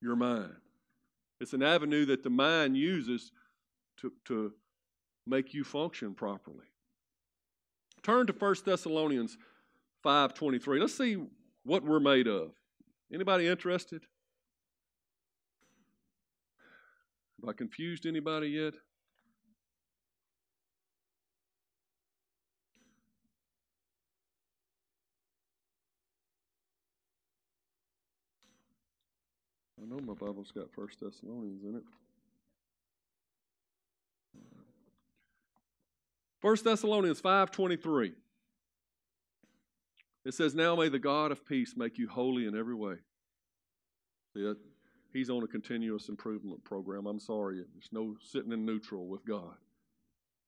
your 0.00 0.14
mind. 0.14 0.54
It's 1.40 1.54
an 1.54 1.62
avenue 1.64 2.04
that 2.04 2.22
the 2.22 2.30
mind 2.30 2.76
uses 2.76 3.32
to, 4.00 4.12
to 4.26 4.52
make 5.26 5.54
you 5.54 5.64
function 5.64 6.14
properly. 6.14 6.66
Turn 8.02 8.26
to 8.26 8.32
1 8.32 8.54
Thessalonians 8.64 9.36
5:23. 10.04 10.80
Let's 10.80 10.96
see 10.96 11.16
what 11.64 11.82
we're 11.82 12.00
made 12.00 12.28
of. 12.28 12.52
Anybody 13.12 13.46
interested? 13.46 14.02
Have 17.40 17.50
I 17.50 17.52
confused 17.52 18.06
anybody 18.06 18.48
yet? 18.48 18.74
I 29.82 29.84
know 29.88 30.00
my 30.00 30.14
Bible's 30.14 30.50
got 30.50 30.72
First 30.72 31.00
Thessalonians 31.00 31.62
in 31.64 31.76
it. 31.76 31.84
1 36.46 36.62
Thessalonians 36.62 37.20
5:23. 37.20 38.14
It 40.24 40.32
says, 40.32 40.54
"Now 40.54 40.76
may 40.76 40.88
the 40.88 41.00
God 41.00 41.32
of 41.32 41.44
peace 41.44 41.76
make 41.76 41.98
you 41.98 42.06
holy 42.06 42.46
in 42.46 42.54
every 42.54 42.72
way." 42.76 43.02
See, 44.32 44.54
he's 45.12 45.28
on 45.28 45.42
a 45.42 45.48
continuous 45.48 46.08
improvement 46.08 46.62
program. 46.62 47.08
I'm 47.08 47.18
sorry, 47.18 47.64
there's 47.72 47.90
no 47.90 48.16
sitting 48.20 48.52
in 48.52 48.64
neutral 48.64 49.08
with 49.08 49.24
God. 49.24 49.58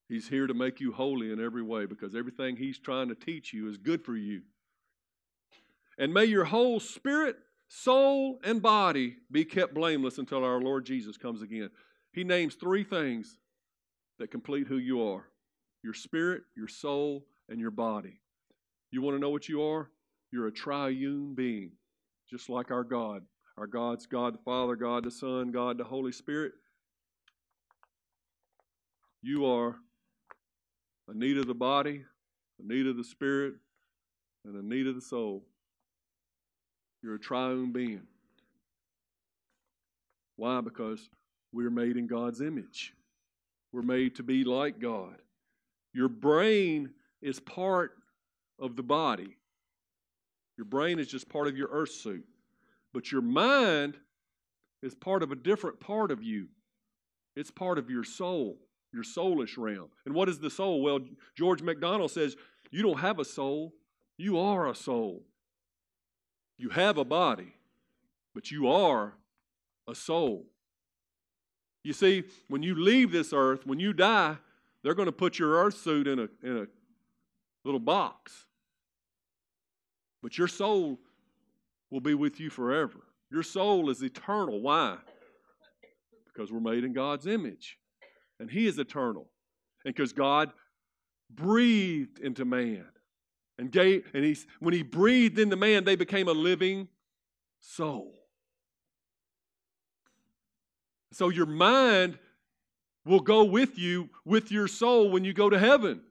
He's 0.09 0.29
here 0.29 0.47
to 0.47 0.55
make 0.55 0.81
you 0.81 0.93
holy 0.93 1.33
in 1.33 1.41
every 1.41 1.63
way 1.63 1.85
because 1.85 2.15
everything 2.15 2.57
he's 2.57 2.79
trying 2.79 3.09
to 3.09 3.17
teach 3.17 3.53
you 3.53 3.67
is 3.67 3.77
good 3.77 4.05
for 4.05 4.17
you. 4.17 4.45
And 5.99 6.15
may 6.15 6.27
your 6.27 6.45
whole 6.45 6.79
spirit, 6.79 7.45
soul, 7.67 8.39
and 8.45 8.63
body 8.63 9.19
be 9.33 9.45
kept 9.45 9.75
blameless 9.75 10.19
until 10.19 10.45
our 10.45 10.61
Lord 10.61 10.87
Jesus 10.87 11.17
comes 11.17 11.43
again. 11.43 11.73
He 12.13 12.23
names 12.23 12.55
three 12.55 12.85
things 12.85 13.41
that 14.19 14.31
complete 14.31 14.69
who 14.69 14.79
you 14.79 15.03
are 15.03 15.29
your 15.83 15.95
spirit, 15.95 16.43
your 16.57 16.69
soul, 16.69 17.25
and 17.49 17.61
your 17.61 17.71
body. 17.71 18.21
You 18.91 19.03
want 19.03 19.17
to 19.17 19.21
know 19.21 19.31
what 19.31 19.49
you 19.49 19.63
are? 19.63 19.91
You're 20.33 20.49
a 20.49 20.53
triune 20.53 21.35
being, 21.35 21.73
just 22.31 22.49
like 22.49 22.71
our 22.71 22.85
God. 22.85 23.23
Our 23.57 23.67
God's 23.67 24.07
God 24.07 24.35
the 24.35 24.43
Father, 24.45 24.77
God 24.77 25.05
the 25.05 25.11
Son, 25.11 25.51
God 25.51 25.79
the 25.79 25.85
Holy 25.85 26.13
Spirit. 26.13 26.53
You 29.23 29.47
are 29.47 29.77
a 31.09 31.15
need 31.15 31.39
of 31.39 31.47
the 31.47 31.55
body, 31.55 32.05
a 32.61 32.73
need 32.73 32.87
of 32.87 32.97
the 32.97 33.05
spirit, 33.05 33.55
and 34.45 34.55
a 34.55 34.67
need 34.67 34.87
of 34.87 34.95
the 34.95 35.01
soul. 35.01 35.43
You're 37.03 37.17
a 37.17 37.21
triune 37.21 37.73
being. 37.73 38.03
Why? 40.37 40.61
Because 40.61 41.09
we're 41.53 41.71
made 41.71 41.97
in 41.97 42.07
God's 42.07 42.41
image. 42.41 42.93
We're 43.73 43.83
made 43.83 44.15
to 44.17 44.23
be 44.23 44.45
like 44.45 44.79
God. 44.79 45.17
Your 45.99 46.09
brain 46.09 46.91
is 47.21 47.41
part 47.41 47.91
of 48.61 48.77
the 48.77 48.85
body. 48.85 49.37
Your 50.57 50.65
brain 50.65 51.01
is 51.01 51.09
just 51.09 51.29
part 51.29 51.49
of 51.49 51.57
your 51.57 51.67
earth 51.73 51.91
suit. 51.91 52.25
But 52.95 53.11
your 53.11 53.21
mind 53.21 53.97
is 54.81 54.95
part 54.95 55.25
of 55.25 55.33
a 55.33 55.35
different 55.35 55.81
part 55.81 56.13
of 56.13 56.23
you. 56.23 56.47
It's 57.35 57.51
part 57.51 57.79
of 57.79 57.91
your 57.91 58.05
soul, 58.05 58.61
your 58.93 59.03
soulish 59.03 59.59
realm. 59.59 59.89
And 60.07 60.15
what 60.15 60.29
is 60.29 60.39
the 60.39 60.51
soul? 60.51 60.83
Well, 60.83 61.01
George 61.37 61.63
MacDonald 61.63 62.13
says 62.13 62.37
you 62.71 62.85
don't 62.85 63.01
have 63.01 63.19
a 63.19 63.25
soul, 63.25 63.75
you 64.17 64.39
are 64.39 64.69
a 64.69 64.77
soul. 64.77 65.25
You 66.59 66.69
have 66.69 66.97
a 66.99 67.05
body, 67.05 67.57
but 68.37 68.53
you 68.53 68.69
are 68.69 69.15
a 69.89 69.97
soul. 69.97 70.47
You 71.83 71.93
see, 71.93 72.23
when 72.47 72.63
you 72.63 72.77
leave 72.77 73.11
this 73.11 73.33
earth, 73.33 73.67
when 73.67 73.81
you 73.81 73.93
die, 73.93 74.37
they're 74.83 74.95
going 74.95 75.07
to 75.07 75.13
put 75.13 75.39
your 75.39 75.51
earth 75.65 75.79
suit 75.79 76.07
in 76.07 76.19
a, 76.19 76.29
in 76.43 76.59
a 76.59 76.67
little 77.65 77.81
box. 77.81 78.47
But 80.23 80.39
your 80.39 80.49
soul 80.49 80.99
will 81.91 82.01
be 82.01 82.15
with 82.15 82.41
you 82.41 82.51
forever. 82.51 82.99
Your 83.31 83.43
soul 83.43 83.91
is 83.91 84.03
eternal. 84.03 84.61
Why? 84.61 84.97
Because 86.27 86.53
we're 86.53 86.61
made 86.61 86.85
in 86.85 86.93
God's 86.93 87.27
image. 87.27 87.79
And 88.41 88.51
He 88.51 88.67
is 88.67 88.79
eternal. 88.79 89.29
And 89.85 89.95
because 89.95 90.13
God 90.13 90.51
breathed 91.31 92.19
into 92.19 92.45
man. 92.45 92.87
And, 93.59 93.73
gave, 93.73 94.05
and 94.15 94.25
he's, 94.25 94.47
when 94.61 94.73
He 94.73 94.83
breathed 94.83 95.39
into 95.39 95.57
man, 95.57 95.85
they 95.85 95.97
became 95.97 96.29
a 96.29 96.33
living 96.33 96.89
soul. 97.61 98.15
So 101.13 101.31
your 101.31 101.47
mind 101.47 102.19
will 103.09 103.21
go 103.21 103.43
with 103.43 103.79
you 103.79 104.11
with 104.25 104.53
your 104.53 104.69
soul 104.69 105.11
when 105.11 105.25
you 105.25 105.33
go 105.33 105.49
to 105.49 105.59
heaven. 105.59 106.03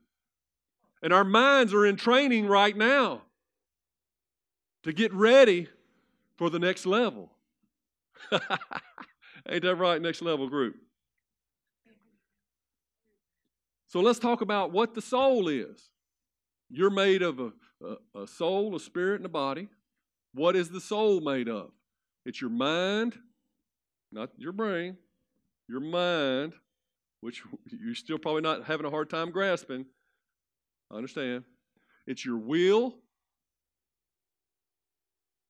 And 1.03 1.13
our 1.13 1.23
minds 1.23 1.73
are 1.73 1.85
in 1.85 1.95
training 1.95 2.47
right 2.47 2.75
now 2.75 3.21
to 4.83 4.91
get 4.91 5.13
ready 5.13 5.67
for 6.37 6.49
the 6.49 6.57
next 6.57 6.85
level. 6.85 7.31
Ain't 9.49 9.61
that 9.61 9.75
right, 9.75 10.01
next 10.01 10.23
level 10.23 10.49
group? 10.49 10.75
So 13.87 14.01
let's 14.01 14.19
talk 14.19 14.41
about 14.41 14.71
what 14.71 14.95
the 14.95 15.01
soul 15.01 15.47
is. 15.47 15.89
You're 16.69 16.89
made 16.89 17.21
of 17.21 17.39
a, 17.39 17.51
a, 17.85 18.21
a 18.23 18.27
soul, 18.27 18.75
a 18.75 18.79
spirit, 18.79 19.17
and 19.17 19.25
a 19.25 19.29
body. 19.29 19.69
What 20.33 20.55
is 20.55 20.69
the 20.69 20.81
soul 20.81 21.21
made 21.21 21.47
of? 21.47 21.69
It's 22.25 22.41
your 22.41 22.49
mind, 22.49 23.17
not 24.11 24.31
your 24.37 24.51
brain, 24.51 24.97
your 25.69 25.79
mind, 25.79 26.53
which 27.21 27.41
you're 27.71 27.95
still 27.95 28.17
probably 28.17 28.41
not 28.41 28.65
having 28.65 28.85
a 28.85 28.89
hard 28.89 29.09
time 29.09 29.31
grasping. 29.31 29.85
I 30.91 30.95
understand. 30.95 31.43
It's 32.05 32.25
your 32.25 32.37
will 32.37 32.95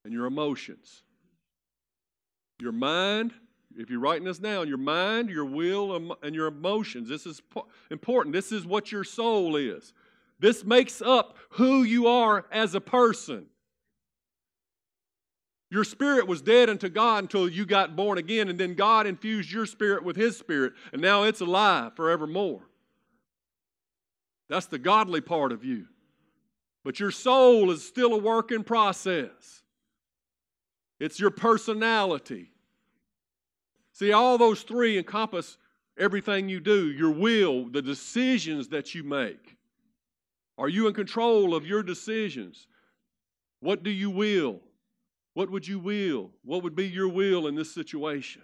and 0.03 0.13
your 0.13 0.25
emotions. 0.25 1.03
Your 2.59 2.71
mind, 2.71 3.33
if 3.75 3.89
you're 3.89 3.99
writing 3.99 4.25
this 4.25 4.39
down, 4.39 4.67
your 4.67 4.77
mind, 4.77 5.29
your 5.29 5.45
will, 5.45 6.15
and 6.23 6.33
your 6.33 6.47
emotions. 6.47 7.07
This 7.09 7.25
is 7.25 7.41
important. 7.91 8.33
This 8.33 8.51
is 8.51 8.65
what 8.65 8.91
your 8.91 9.03
soul 9.03 9.55
is. 9.55 9.93
This 10.39 10.63
makes 10.63 11.01
up 11.01 11.37
who 11.51 11.83
you 11.83 12.07
are 12.07 12.45
as 12.51 12.73
a 12.73 12.81
person. 12.81 13.47
Your 15.69 15.83
spirit 15.83 16.27
was 16.27 16.41
dead 16.41 16.69
unto 16.69 16.87
God 16.87 17.25
until 17.25 17.49
you 17.49 17.65
got 17.65 17.95
born 17.95 18.17
again, 18.17 18.47
and 18.47 18.57
then 18.57 18.73
God 18.73 19.05
infused 19.05 19.51
your 19.51 19.65
spirit 19.65 20.03
with 20.03 20.15
His 20.15 20.37
spirit, 20.37 20.73
and 20.93 21.01
now 21.01 21.23
it's 21.23 21.41
alive 21.41 21.95
forevermore. 21.95 22.61
That's 24.49 24.67
the 24.67 24.79
godly 24.79 25.19
part 25.19 25.51
of 25.51 25.65
you. 25.65 25.87
But 26.85 27.01
your 27.01 27.11
soul 27.11 27.69
is 27.71 27.85
still 27.85 28.13
a 28.13 28.17
work 28.17 28.51
in 28.51 28.63
process, 28.63 29.63
it's 30.99 31.19
your 31.19 31.31
personality. 31.31 32.51
See, 33.91 34.13
all 34.13 34.37
those 34.37 34.61
three 34.61 34.97
encompass 34.99 35.57
everything 35.97 36.49
you 36.49 36.59
do 36.59 36.91
your 36.91 37.09
will, 37.09 37.67
the 37.67 37.81
decisions 37.81 38.67
that 38.69 38.93
you 38.93 39.03
make. 39.03 39.57
Are 40.57 40.69
you 40.69 40.87
in 40.87 40.93
control 40.93 41.55
of 41.55 41.65
your 41.65 41.81
decisions? 41.81 42.67
What 43.59 43.81
do 43.81 43.89
you 43.89 44.11
will? 44.11 44.61
What 45.37 45.51
would 45.51 45.67
you 45.67 45.77
will? 45.77 46.31
What 46.43 46.63
would 46.63 46.75
be 46.75 46.87
your 46.87 47.09
will 47.09 47.45
in 47.45 47.53
this 47.53 47.71
situation? 47.71 48.41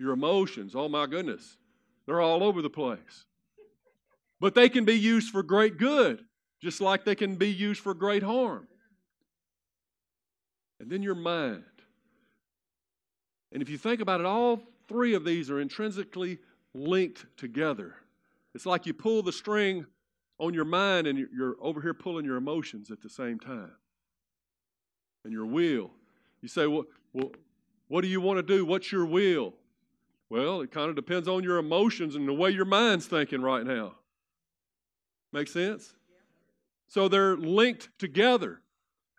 Your 0.00 0.10
emotions, 0.10 0.74
oh 0.74 0.88
my 0.88 1.06
goodness, 1.06 1.58
they're 2.06 2.20
all 2.20 2.42
over 2.42 2.60
the 2.60 2.68
place. 2.68 3.24
But 4.40 4.56
they 4.56 4.68
can 4.68 4.84
be 4.84 4.98
used 4.98 5.30
for 5.30 5.44
great 5.44 5.78
good, 5.78 6.24
just 6.60 6.80
like 6.80 7.04
they 7.04 7.14
can 7.14 7.36
be 7.36 7.52
used 7.52 7.80
for 7.80 7.94
great 7.94 8.24
harm. 8.24 8.66
And 10.80 10.90
then 10.90 11.04
your 11.04 11.14
mind. 11.14 11.62
And 13.52 13.62
if 13.62 13.68
you 13.68 13.78
think 13.78 14.00
about 14.00 14.18
it, 14.18 14.26
all 14.26 14.60
three 14.88 15.14
of 15.14 15.24
these 15.24 15.50
are 15.50 15.60
intrinsically 15.60 16.40
linked 16.74 17.26
together. 17.36 17.94
It's 18.56 18.66
like 18.66 18.86
you 18.86 18.92
pull 18.92 19.22
the 19.22 19.32
string 19.32 19.86
on 20.40 20.52
your 20.52 20.64
mind 20.64 21.06
and 21.06 21.28
you're 21.32 21.54
over 21.60 21.80
here 21.80 21.94
pulling 21.94 22.24
your 22.24 22.38
emotions 22.38 22.90
at 22.90 23.00
the 23.00 23.08
same 23.08 23.38
time 23.38 23.70
and 25.24 25.32
your 25.32 25.46
will. 25.46 25.90
You 26.42 26.48
say, 26.48 26.66
well, 26.66 26.84
well 27.12 27.32
what 27.88 28.02
do 28.02 28.08
you 28.08 28.20
want 28.20 28.38
to 28.38 28.42
do? 28.42 28.64
What's 28.64 28.90
your 28.92 29.06
will? 29.06 29.54
Well, 30.30 30.62
it 30.62 30.70
kind 30.70 30.88
of 30.88 30.96
depends 30.96 31.28
on 31.28 31.42
your 31.42 31.58
emotions 31.58 32.16
and 32.16 32.26
the 32.26 32.32
way 32.32 32.50
your 32.50 32.64
mind's 32.64 33.06
thinking 33.06 33.42
right 33.42 33.64
now. 33.64 33.94
Make 35.32 35.48
sense? 35.48 35.94
So 36.88 37.08
they're 37.08 37.36
linked 37.36 37.88
together. 37.98 38.60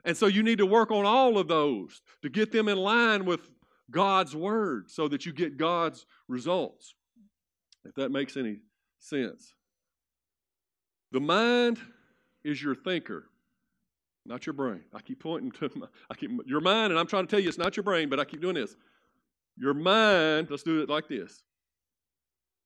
And 0.03 0.15
so 0.15 0.27
you 0.27 0.43
need 0.43 0.59
to 0.59 0.65
work 0.65 0.91
on 0.91 1.05
all 1.05 1.37
of 1.37 1.47
those 1.47 2.01
to 2.21 2.29
get 2.29 2.51
them 2.51 2.67
in 2.67 2.77
line 2.77 3.25
with 3.25 3.49
God's 3.91 4.35
word 4.35 4.89
so 4.89 5.07
that 5.07 5.25
you 5.25 5.33
get 5.33 5.57
God's 5.57 6.05
results. 6.27 6.95
If 7.83 7.95
that 7.95 8.11
makes 8.11 8.37
any 8.37 8.59
sense. 8.99 9.53
The 11.11 11.19
mind 11.19 11.79
is 12.43 12.61
your 12.61 12.75
thinker 12.75 13.29
not 14.25 14.45
your 14.45 14.53
brain. 14.53 14.83
I 14.93 15.01
keep 15.01 15.21
pointing 15.21 15.51
to 15.51 15.69
my, 15.75 15.87
I 16.09 16.15
keep 16.15 16.31
your 16.45 16.61
mind, 16.61 16.91
and 16.91 16.99
I'm 16.99 17.07
trying 17.07 17.25
to 17.25 17.31
tell 17.31 17.39
you 17.39 17.47
it's 17.47 17.57
not 17.57 17.77
your 17.77 17.83
brain, 17.83 18.09
but 18.09 18.19
I 18.19 18.25
keep 18.25 18.41
doing 18.41 18.55
this. 18.55 18.75
Your 19.57 19.73
mind, 19.73 20.47
let's 20.49 20.63
do 20.63 20.81
it 20.81 20.89
like 20.89 21.07
this, 21.07 21.43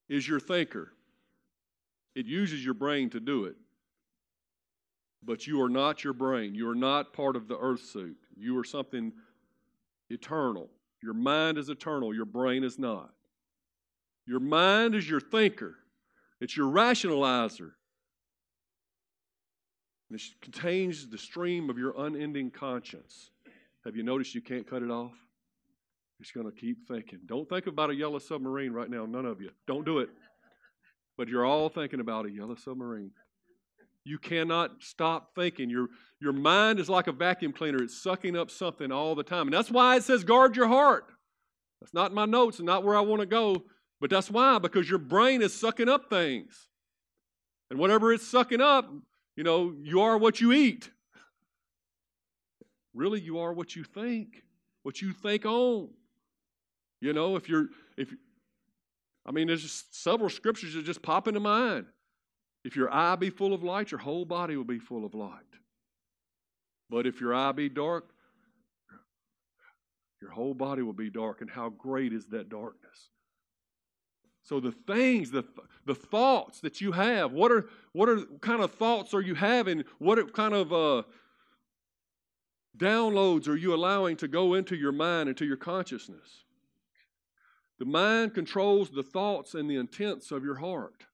is 0.07 0.27
your 0.27 0.39
thinker. 0.39 0.93
It 2.15 2.25
uses 2.25 2.63
your 2.65 2.73
brain 2.73 3.09
to 3.11 3.19
do 3.19 3.45
it. 3.45 3.55
But 5.23 5.45
you 5.45 5.61
are 5.61 5.69
not 5.69 6.03
your 6.03 6.13
brain. 6.13 6.55
You 6.55 6.69
are 6.69 6.75
not 6.75 7.13
part 7.13 7.35
of 7.35 7.47
the 7.47 7.57
earth 7.57 7.83
suit. 7.83 8.17
You 8.37 8.57
are 8.57 8.63
something 8.63 9.11
eternal. 10.09 10.69
Your 11.01 11.13
mind 11.13 11.57
is 11.57 11.69
eternal, 11.69 12.13
your 12.13 12.25
brain 12.25 12.63
is 12.63 12.77
not. 12.77 13.13
Your 14.25 14.39
mind 14.39 14.95
is 14.95 15.09
your 15.09 15.21
thinker, 15.21 15.75
it's 16.41 16.55
your 16.55 16.71
rationalizer. 16.71 17.71
And 20.09 20.19
it 20.19 20.25
contains 20.41 21.07
the 21.07 21.17
stream 21.17 21.69
of 21.69 21.77
your 21.77 21.93
unending 21.97 22.51
conscience. 22.51 23.31
Have 23.85 23.95
you 23.95 24.03
noticed 24.03 24.35
you 24.35 24.41
can't 24.41 24.69
cut 24.69 24.83
it 24.83 24.89
off? 24.91 25.13
You're 26.19 26.43
going 26.43 26.53
to 26.53 26.59
keep 26.59 26.87
thinking. 26.87 27.19
Don't 27.25 27.47
think 27.47 27.67
about 27.67 27.91
a 27.91 27.95
yellow 27.95 28.19
submarine 28.19 28.73
right 28.73 28.89
now, 28.89 29.05
none 29.05 29.25
of 29.25 29.39
you. 29.39 29.51
Don't 29.67 29.85
do 29.85 29.99
it. 29.99 30.09
But 31.17 31.29
you're 31.29 31.45
all 31.45 31.69
thinking 31.69 32.01
about 32.01 32.25
a 32.25 32.31
yellow 32.31 32.55
submarine. 32.55 33.11
You 34.03 34.17
cannot 34.17 34.71
stop 34.81 35.35
thinking. 35.35 35.69
Your, 35.69 35.87
your 36.19 36.33
mind 36.33 36.79
is 36.79 36.89
like 36.89 37.07
a 37.07 37.11
vacuum 37.11 37.53
cleaner, 37.53 37.81
it's 37.81 38.01
sucking 38.01 38.35
up 38.35 38.49
something 38.49 38.91
all 38.91 39.15
the 39.15 39.23
time. 39.23 39.47
And 39.47 39.53
that's 39.53 39.71
why 39.71 39.95
it 39.95 40.03
says 40.03 40.23
guard 40.23 40.55
your 40.55 40.67
heart. 40.67 41.05
That's 41.79 41.93
not 41.93 42.13
my 42.13 42.25
notes 42.25 42.59
and 42.59 42.65
not 42.65 42.83
where 42.83 42.97
I 42.97 43.01
want 43.01 43.21
to 43.21 43.25
go, 43.25 43.63
but 44.01 44.09
that's 44.09 44.29
why, 44.29 44.59
because 44.59 44.89
your 44.89 44.99
brain 44.99 45.41
is 45.41 45.57
sucking 45.57 45.87
up 45.87 46.09
things. 46.09 46.67
And 47.69 47.79
whatever 47.79 48.11
it's 48.11 48.27
sucking 48.27 48.61
up, 48.61 48.89
you 49.39 49.45
know, 49.45 49.73
you 49.81 50.01
are 50.01 50.17
what 50.17 50.41
you 50.41 50.51
eat. 50.51 50.91
Really, 52.93 53.21
you 53.21 53.39
are 53.39 53.53
what 53.53 53.73
you 53.73 53.85
think, 53.85 54.43
what 54.83 55.01
you 55.01 55.13
think 55.13 55.45
on. 55.45 55.87
You 56.99 57.13
know, 57.13 57.37
if 57.37 57.47
you're, 57.47 57.67
if, 57.95 58.13
I 59.25 59.31
mean, 59.31 59.47
there's 59.47 59.61
just 59.61 60.03
several 60.03 60.29
scriptures 60.29 60.73
that 60.73 60.83
just 60.83 61.01
pop 61.01 61.29
into 61.29 61.39
mind. 61.39 61.85
If 62.65 62.75
your 62.75 62.93
eye 62.93 63.15
be 63.15 63.29
full 63.29 63.53
of 63.53 63.63
light, 63.63 63.91
your 63.91 64.01
whole 64.01 64.25
body 64.25 64.57
will 64.57 64.65
be 64.65 64.77
full 64.77 65.05
of 65.05 65.13
light. 65.13 65.31
But 66.89 67.07
if 67.07 67.21
your 67.21 67.33
eye 67.33 67.53
be 67.53 67.69
dark, 67.69 68.09
your 70.21 70.31
whole 70.31 70.53
body 70.53 70.81
will 70.81 70.91
be 70.91 71.09
dark. 71.09 71.39
And 71.39 71.49
how 71.49 71.69
great 71.69 72.11
is 72.11 72.25
that 72.31 72.49
darkness? 72.49 73.09
So 74.43 74.59
the 74.59 74.71
things, 74.71 75.31
the, 75.31 75.43
the 75.85 75.95
thoughts 75.95 76.59
that 76.61 76.81
you 76.81 76.91
have, 76.91 77.31
what 77.31 77.51
are 77.51 77.69
what 77.93 78.09
are 78.09 78.21
kind 78.41 78.61
of 78.61 78.73
thoughts 78.73 79.13
are 79.13 79.21
you 79.21 79.35
having? 79.35 79.83
What 79.97 80.33
kind 80.33 80.53
of 80.53 80.73
uh, 80.73 81.03
downloads 82.77 83.47
are 83.47 83.55
you 83.55 83.73
allowing 83.73 84.17
to 84.17 84.27
go 84.27 84.53
into 84.53 84.75
your 84.75 84.91
mind, 84.91 85.29
into 85.29 85.45
your 85.45 85.57
consciousness? 85.57 86.43
The 87.77 87.85
mind 87.85 88.33
controls 88.33 88.89
the 88.89 89.03
thoughts 89.03 89.53
and 89.53 89.69
the 89.69 89.77
intents 89.77 90.31
of 90.31 90.43
your 90.43 90.55
heart. 90.55 91.05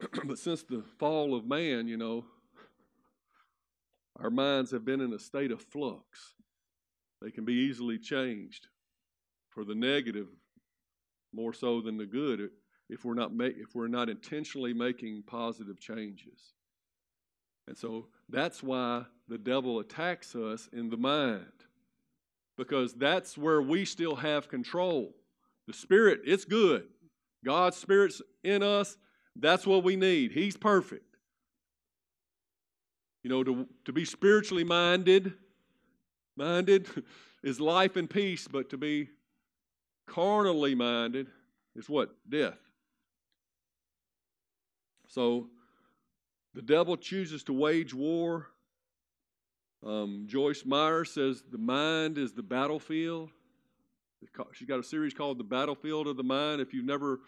but 0.24 0.38
since 0.38 0.62
the 0.62 0.82
fall 0.98 1.34
of 1.34 1.46
man, 1.46 1.88
you 1.88 1.96
know, 1.96 2.24
our 4.20 4.30
minds 4.30 4.70
have 4.70 4.84
been 4.84 5.00
in 5.00 5.12
a 5.12 5.18
state 5.18 5.50
of 5.50 5.60
flux. 5.60 6.34
They 7.20 7.30
can 7.30 7.44
be 7.44 7.54
easily 7.54 7.98
changed 7.98 8.68
for 9.56 9.64
the 9.64 9.74
negative 9.74 10.28
more 11.32 11.54
so 11.54 11.80
than 11.80 11.96
the 11.96 12.04
good 12.04 12.50
if 12.90 13.06
we're 13.06 13.14
not 13.14 13.34
make, 13.34 13.56
if 13.56 13.74
we're 13.74 13.88
not 13.88 14.10
intentionally 14.10 14.74
making 14.74 15.22
positive 15.26 15.80
changes. 15.80 16.52
And 17.66 17.76
so 17.76 18.08
that's 18.28 18.62
why 18.62 19.06
the 19.28 19.38
devil 19.38 19.78
attacks 19.78 20.36
us 20.36 20.68
in 20.74 20.90
the 20.90 20.98
mind. 20.98 21.46
Because 22.58 22.92
that's 22.92 23.38
where 23.38 23.62
we 23.62 23.86
still 23.86 24.14
have 24.16 24.50
control. 24.50 25.14
The 25.66 25.72
spirit, 25.72 26.20
it's 26.26 26.44
good. 26.44 26.84
God's 27.42 27.78
spirit's 27.78 28.20
in 28.44 28.62
us. 28.62 28.98
That's 29.36 29.66
what 29.66 29.84
we 29.84 29.96
need. 29.96 30.32
He's 30.32 30.56
perfect. 30.58 31.16
You 33.24 33.30
know, 33.30 33.42
to, 33.42 33.66
to 33.86 33.92
be 33.92 34.04
spiritually 34.04 34.64
minded, 34.64 35.32
minded 36.36 36.88
is 37.42 37.58
life 37.58 37.96
and 37.96 38.08
peace, 38.08 38.46
but 38.46 38.68
to 38.68 38.76
be 38.76 39.08
carnally 40.06 40.74
minded 40.74 41.28
is 41.74 41.88
what? 41.88 42.14
Death. 42.28 42.58
So 45.08 45.48
the 46.54 46.62
devil 46.62 46.96
chooses 46.96 47.42
to 47.44 47.52
wage 47.52 47.94
war. 47.94 48.48
Um, 49.84 50.24
Joyce 50.26 50.64
Meyer 50.64 51.04
says 51.04 51.42
the 51.50 51.58
mind 51.58 52.18
is 52.18 52.32
the 52.32 52.42
battlefield. 52.42 53.30
She's 54.52 54.66
got 54.66 54.80
a 54.80 54.82
series 54.82 55.14
called 55.14 55.38
The 55.38 55.44
Battlefield 55.44 56.08
of 56.08 56.16
the 56.16 56.24
Mind. 56.24 56.60
If 56.60 56.72
you've 56.72 56.86
never 56.86 57.20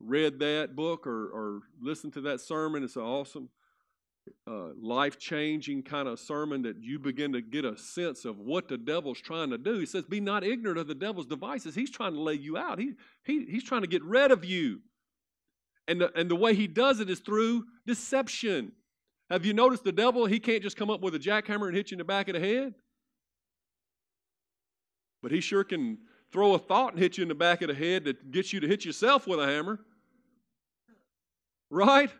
read 0.00 0.38
that 0.40 0.76
book 0.76 1.06
or, 1.06 1.28
or 1.28 1.60
listened 1.80 2.12
to 2.14 2.20
that 2.22 2.40
sermon, 2.40 2.82
it's 2.82 2.96
awesome 2.96 3.48
uh, 4.46 4.68
life 4.80 5.18
changing 5.18 5.82
kind 5.82 6.08
of 6.08 6.18
sermon 6.18 6.62
that 6.62 6.76
you 6.80 6.98
begin 6.98 7.32
to 7.32 7.40
get 7.40 7.64
a 7.64 7.76
sense 7.76 8.24
of 8.24 8.38
what 8.38 8.68
the 8.68 8.78
devil's 8.78 9.20
trying 9.20 9.50
to 9.50 9.58
do. 9.58 9.78
He 9.78 9.86
says, 9.86 10.04
Be 10.04 10.20
not 10.20 10.44
ignorant 10.44 10.78
of 10.78 10.86
the 10.86 10.94
devil's 10.94 11.26
devices. 11.26 11.74
He's 11.74 11.90
trying 11.90 12.14
to 12.14 12.20
lay 12.20 12.34
you 12.34 12.56
out, 12.56 12.78
he, 12.78 12.92
he, 13.24 13.44
he's 13.46 13.64
trying 13.64 13.82
to 13.82 13.88
get 13.88 14.02
rid 14.02 14.30
of 14.30 14.44
you. 14.44 14.80
And 15.86 16.00
the, 16.00 16.18
and 16.18 16.30
the 16.30 16.36
way 16.36 16.54
he 16.54 16.66
does 16.66 17.00
it 17.00 17.10
is 17.10 17.20
through 17.20 17.64
deception. 17.86 18.72
Have 19.30 19.44
you 19.44 19.52
noticed 19.52 19.84
the 19.84 19.92
devil? 19.92 20.26
He 20.26 20.40
can't 20.40 20.62
just 20.62 20.76
come 20.76 20.90
up 20.90 21.00
with 21.00 21.14
a 21.14 21.18
jackhammer 21.18 21.66
and 21.66 21.76
hit 21.76 21.90
you 21.90 21.96
in 21.96 21.98
the 21.98 22.04
back 22.04 22.28
of 22.28 22.34
the 22.34 22.40
head. 22.40 22.74
But 25.22 25.32
he 25.32 25.40
sure 25.40 25.64
can 25.64 25.98
throw 26.32 26.54
a 26.54 26.58
thought 26.58 26.92
and 26.92 27.02
hit 27.02 27.16
you 27.16 27.22
in 27.22 27.28
the 27.28 27.34
back 27.34 27.62
of 27.62 27.68
the 27.68 27.74
head 27.74 28.04
that 28.04 28.30
gets 28.30 28.52
you 28.52 28.60
to 28.60 28.66
hit 28.66 28.84
yourself 28.84 29.26
with 29.26 29.40
a 29.40 29.46
hammer. 29.46 29.80
Right? 31.70 32.10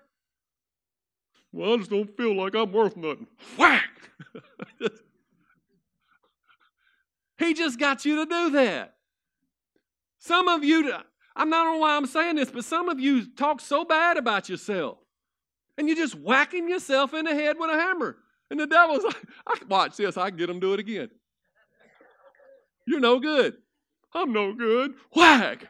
Well, 1.54 1.74
I 1.74 1.76
just 1.76 1.90
don't 1.90 2.16
feel 2.16 2.34
like 2.34 2.56
I'm 2.56 2.72
worth 2.72 2.96
nothing. 2.96 3.28
Whack! 3.56 3.88
he 7.38 7.54
just 7.54 7.78
got 7.78 8.04
you 8.04 8.16
to 8.16 8.26
do 8.26 8.50
that. 8.50 8.96
Some 10.18 10.48
of 10.48 10.64
you, 10.64 10.92
I'm 11.36 11.50
not 11.50 11.64
know 11.72 11.78
why 11.78 11.96
I'm 11.96 12.06
saying 12.06 12.34
this, 12.34 12.50
but 12.50 12.64
some 12.64 12.88
of 12.88 12.98
you 12.98 13.32
talk 13.36 13.60
so 13.60 13.84
bad 13.84 14.16
about 14.16 14.48
yourself. 14.48 14.98
And 15.78 15.86
you're 15.86 15.96
just 15.96 16.16
whacking 16.16 16.68
yourself 16.68 17.14
in 17.14 17.24
the 17.24 17.34
head 17.34 17.54
with 17.56 17.70
a 17.70 17.74
hammer. 17.74 18.16
And 18.50 18.58
the 18.58 18.66
devil's 18.66 19.04
like, 19.04 19.22
I 19.46 19.56
watch 19.68 19.96
this, 19.96 20.16
I 20.16 20.30
can 20.30 20.38
get 20.38 20.50
him 20.50 20.60
to 20.60 20.66
do 20.66 20.74
it 20.74 20.80
again. 20.80 21.10
You're 22.84 22.98
no 22.98 23.20
good. 23.20 23.54
I'm 24.12 24.32
no 24.32 24.54
good. 24.54 24.94
Whack. 25.14 25.68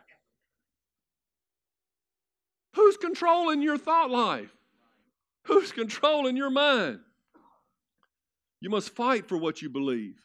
Who's 2.75 2.97
controlling 2.97 3.61
your 3.61 3.77
thought 3.77 4.11
life? 4.11 4.57
Who's 5.45 5.73
controlling 5.73 6.37
your 6.37 6.51
mind? 6.51 7.01
You 8.61 8.71
must 8.71 8.91
fight 8.91 9.27
for 9.27 9.37
what 9.37 9.61
you 9.63 9.69
believe. 9.69 10.19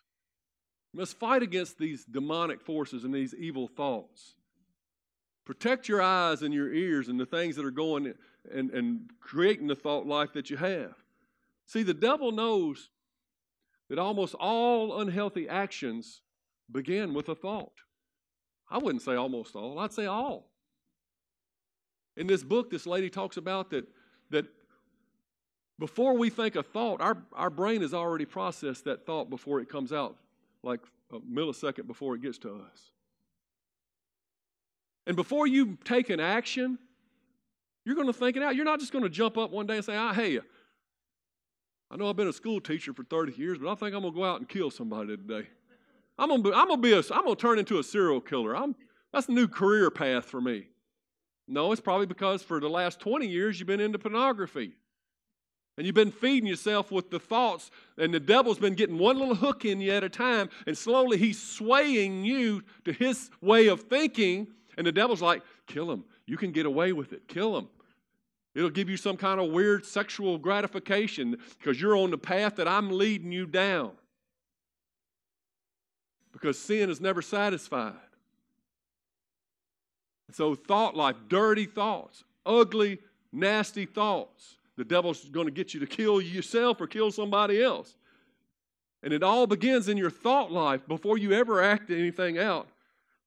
You 0.94 1.00
must 1.00 1.20
fight 1.20 1.44
against 1.44 1.78
these 1.78 2.06
demonic 2.06 2.62
forces 2.62 3.04
and 3.04 3.14
these 3.14 3.36
evil 3.36 3.68
thoughts. 3.68 4.36
Protect 5.46 5.90
your 5.90 6.02
eyes 6.02 6.42
and 6.42 6.54
your 6.54 6.72
ears 6.74 7.10
and 7.10 7.20
the 7.20 7.26
things 7.26 7.56
that 7.56 7.66
are 7.66 7.72
going 7.72 8.14
and, 8.54 8.70
and 8.72 9.10
creating 9.20 9.68
the 9.68 9.76
thought 9.76 10.06
life 10.06 10.34
that 10.34 10.50
you 10.50 10.58
have. 10.58 10.94
See, 11.66 11.84
the 11.84 11.94
devil 11.94 12.32
knows 12.32 12.90
that 13.90 14.00
almost 14.00 14.36
all 14.36 15.02
unhealthy 15.02 15.50
actions 15.50 16.22
begin 16.72 17.14
with 17.14 17.30
a 17.30 17.36
thought. 17.36 17.74
I 18.70 18.78
wouldn't 18.78 19.02
say 19.02 19.16
almost 19.16 19.56
all, 19.56 19.80
I'd 19.80 19.92
say 19.92 20.06
all. 20.06 20.50
In 22.16 22.28
this 22.28 22.44
book, 22.44 22.70
this 22.70 22.86
lady 22.86 23.10
talks 23.10 23.38
about 23.38 23.72
that, 23.72 23.86
that 24.30 24.46
before 25.80 26.16
we 26.18 26.30
think 26.30 26.56
a 26.56 26.64
thought, 26.64 27.02
our, 27.02 27.18
our 27.34 27.50
brain 27.50 27.82
has 27.82 27.94
already 27.94 28.26
processed 28.26 28.84
that 28.84 29.06
thought 29.06 29.30
before 29.30 29.62
it 29.62 29.70
comes 29.70 29.94
out, 29.94 30.18
like 30.62 30.82
a 31.12 31.20
millisecond 31.20 31.88
before 31.88 32.16
it 32.16 32.22
gets 32.22 32.38
to 32.40 32.50
us. 32.50 32.92
And 35.08 35.16
before 35.16 35.48
you 35.48 35.78
take 35.86 36.10
an 36.10 36.20
action, 36.20 36.78
you're 37.86 37.96
going 37.96 38.08
to 38.08 38.14
think 38.14 38.36
it 38.36 38.44
out. 38.44 38.56
You're 38.56 38.66
not 38.66 38.80
just 38.80 38.92
going 38.92 39.04
to 39.04 39.10
jump 39.10 39.38
up 39.38 39.52
one 39.52 39.66
day 39.66 39.78
and 39.78 39.86
say, 39.86 39.98
oh, 39.98 40.12
hey, 40.12 40.40
I 41.90 41.96
know 41.96 42.10
I've 42.10 42.18
been 42.18 42.28
a 42.28 42.34
school 42.34 42.60
teacher 42.60 42.94
for 42.94 43.04
30 43.04 43.34
years, 43.34 43.58
but 43.58 43.72
I 43.72 43.76
think 43.76 43.96
I'm 43.96 44.02
going 44.02 44.14
to 44.14 44.20
go 44.20 44.26
out 44.26 44.40
and 44.40 44.48
kill 44.48 44.70
somebody 44.70 45.16
today. 45.16 45.48
I'm 46.20 46.28
going 46.28 46.44
to, 46.44 46.50
be, 46.50 46.56
I'm 46.56 46.68
going 46.68 46.82
to 46.82 46.88
be 46.88 46.94
a, 46.94 47.00
I'm 47.16 47.24
going 47.24 47.36
to 47.36 47.42
turn 47.42 47.58
into 47.58 47.80
a 47.80 47.84
serial 47.84 48.20
killer. 48.20 48.56
I'm, 48.56 48.76
that's 49.14 49.30
a 49.30 49.32
new 49.32 49.48
career 49.48 49.90
path 49.90 50.26
for 50.26 50.42
me. 50.42 50.68
No, 51.48 51.72
it's 51.72 51.82
probably 51.82 52.06
because 52.06 52.44
for 52.44 52.60
the 52.60 52.70
last 52.70 53.00
20 53.00 53.26
years 53.26 53.60
you've 53.60 53.68
been 53.68 53.80
into 53.80 53.98
pornography. 53.98 54.74
And 55.80 55.86
you've 55.86 55.96
been 55.96 56.12
feeding 56.12 56.46
yourself 56.46 56.92
with 56.92 57.10
the 57.10 57.22
thoughts, 57.22 57.72
and 57.98 58.14
the 58.14 58.20
devil's 58.20 58.60
been 58.60 58.74
getting 58.74 58.98
one 58.98 59.18
little 59.18 59.34
hook 59.34 59.64
in 59.64 59.80
you 59.80 59.94
at 59.94 60.04
a 60.04 60.10
time, 60.10 60.50
and 60.68 60.78
slowly 60.78 61.18
he's 61.18 61.42
swaying 61.42 62.26
you 62.26 62.64
to 62.84 62.92
his 62.92 63.32
way 63.40 63.68
of 63.68 63.84
thinking. 63.84 64.48
And 64.78 64.86
the 64.86 64.92
devil's 64.92 65.22
like, 65.22 65.42
kill 65.68 65.90
him. 65.90 66.04
You 66.26 66.36
can 66.36 66.52
get 66.52 66.66
away 66.66 66.92
with 66.92 67.14
it. 67.14 67.30
Kill 67.30 67.58
him. 67.58 67.70
It'll 68.54 68.70
give 68.70 68.90
you 68.90 68.98
some 68.98 69.16
kind 69.16 69.40
of 69.40 69.52
weird 69.52 69.86
sexual 69.86 70.38
gratification 70.38 71.38
because 71.58 71.80
you're 71.80 71.96
on 71.96 72.12
the 72.12 72.18
path 72.18 72.58
that 72.58 72.68
I'm 72.68 72.92
leading 72.92 73.32
you 73.32 73.46
down. 73.46 73.92
Because 76.34 76.60
sin 76.60 76.90
is 76.90 77.00
never 77.00 77.22
satisfied. 77.22 77.94
So, 80.34 80.56
thought 80.56 80.98
life, 80.98 81.16
dirty 81.30 81.68
thoughts, 81.68 82.26
ugly, 82.46 83.00
nasty 83.32 83.86
thoughts. 83.86 84.58
The 84.80 84.86
devil's 84.86 85.26
going 85.26 85.46
to 85.46 85.52
get 85.52 85.74
you 85.74 85.82
to 85.82 85.86
kill 85.86 86.22
yourself 86.22 86.80
or 86.80 86.88
kill 86.88 87.12
somebody 87.12 87.62
else. 87.62 87.98
And 89.04 89.12
it 89.12 89.24
all 89.24 89.46
begins 89.46 89.90
in 89.90 89.98
your 89.98 90.10
thought 90.10 90.54
life 90.54 90.88
before 90.88 91.18
you 91.18 91.34
ever 91.34 91.62
act 91.62 91.90
anything 91.90 92.38
out. 92.38 92.70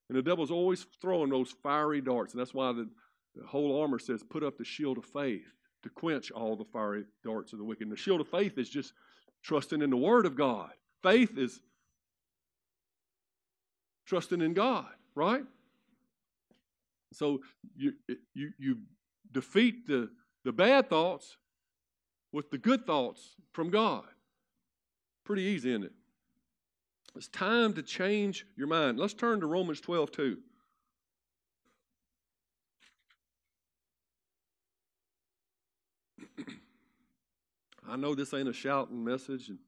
And 0.08 0.16
the 0.16 0.22
devil's 0.22 0.50
always 0.50 0.86
throwing 1.02 1.28
those 1.28 1.50
fiery 1.62 2.00
darts. 2.00 2.32
And 2.32 2.40
that's 2.40 2.54
why 2.54 2.72
the, 2.72 2.88
the 3.36 3.46
whole 3.46 3.82
armor 3.82 3.98
says, 3.98 4.22
put 4.22 4.42
up 4.42 4.56
the 4.56 4.64
shield 4.64 4.96
of 4.96 5.04
faith 5.04 5.44
to 5.82 5.90
quench 5.90 6.30
all 6.30 6.56
the 6.56 6.64
fiery 6.64 7.04
darts 7.22 7.52
of 7.52 7.58
the 7.58 7.66
wicked. 7.66 7.82
And 7.82 7.92
the 7.92 8.00
shield 8.00 8.22
of 8.22 8.28
faith 8.28 8.56
is 8.56 8.70
just 8.70 8.94
trusting 9.42 9.82
in 9.82 9.90
the 9.90 9.96
Word 9.98 10.24
of 10.24 10.34
God. 10.34 10.70
Faith 11.02 11.36
is 11.36 11.60
trusting 14.06 14.40
in 14.40 14.54
God, 14.54 14.88
right? 15.14 15.44
So 17.12 17.40
you, 17.76 17.92
you, 18.32 18.52
you 18.58 18.78
defeat 19.32 19.86
the, 19.86 20.08
the 20.46 20.52
bad 20.52 20.88
thoughts 20.88 21.36
with 22.32 22.50
the 22.50 22.58
good 22.58 22.86
thoughts 22.86 23.36
from 23.52 23.70
God. 23.70 24.04
Pretty 25.24 25.42
easy, 25.42 25.70
isn't 25.70 25.84
it? 25.84 25.92
It's 27.14 27.28
time 27.28 27.74
to 27.74 27.82
change 27.82 28.46
your 28.56 28.66
mind. 28.66 28.98
Let's 28.98 29.12
turn 29.12 29.40
to 29.40 29.46
Romans 29.46 29.80
12 29.80 30.10
2. 30.10 30.38
I 37.88 37.96
know 37.96 38.14
this 38.14 38.32
ain't 38.32 38.48
a 38.48 38.52
shouting 38.54 39.04
message, 39.04 39.50
and, 39.50 39.58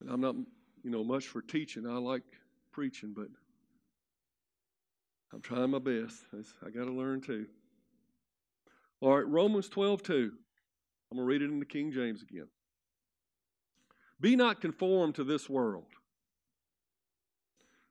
and 0.00 0.10
I'm 0.10 0.20
not, 0.20 0.34
you 0.82 0.90
know, 0.90 1.04
much 1.04 1.28
for 1.28 1.40
teaching. 1.40 1.86
I 1.86 1.98
like 1.98 2.24
preaching, 2.72 3.12
but 3.14 3.28
I'm 5.32 5.40
trying 5.40 5.70
my 5.70 5.78
best. 5.78 6.24
I 6.66 6.70
got 6.70 6.86
to 6.86 6.92
learn 6.92 7.20
too. 7.20 7.46
All 9.04 9.14
right, 9.14 9.28
Romans 9.28 9.68
12, 9.68 10.02
2. 10.02 10.12
I'm 10.14 11.18
going 11.18 11.26
to 11.26 11.30
read 11.30 11.42
it 11.42 11.52
in 11.52 11.58
the 11.58 11.66
King 11.66 11.92
James 11.92 12.22
again. 12.22 12.48
Be 14.18 14.34
not 14.34 14.62
conformed 14.62 15.16
to 15.16 15.24
this 15.24 15.46
world, 15.46 15.84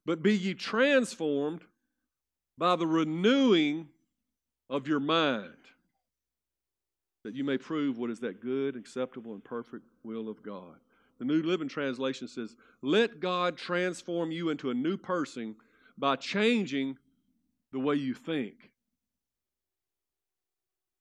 but 0.07 0.23
be 0.23 0.35
ye 0.35 0.55
transformed 0.55 1.61
by 2.57 2.75
the 2.75 2.87
renewing 2.87 3.89
of 4.71 4.87
your 4.87 4.99
mind, 4.99 5.53
that 7.23 7.35
you 7.35 7.43
may 7.43 7.59
prove 7.59 7.99
what 7.99 8.09
is 8.09 8.19
that 8.21 8.41
good, 8.41 8.75
acceptable, 8.75 9.33
and 9.33 9.43
perfect 9.43 9.85
will 10.03 10.27
of 10.27 10.41
God. 10.41 10.77
The 11.19 11.25
New 11.25 11.43
Living 11.43 11.69
Translation 11.69 12.27
says, 12.27 12.55
Let 12.81 13.19
God 13.19 13.55
transform 13.55 14.31
you 14.31 14.49
into 14.49 14.71
a 14.71 14.73
new 14.73 14.97
person 14.97 15.57
by 15.95 16.15
changing 16.15 16.97
the 17.71 17.77
way 17.77 17.97
you 17.97 18.15
think. 18.15 18.71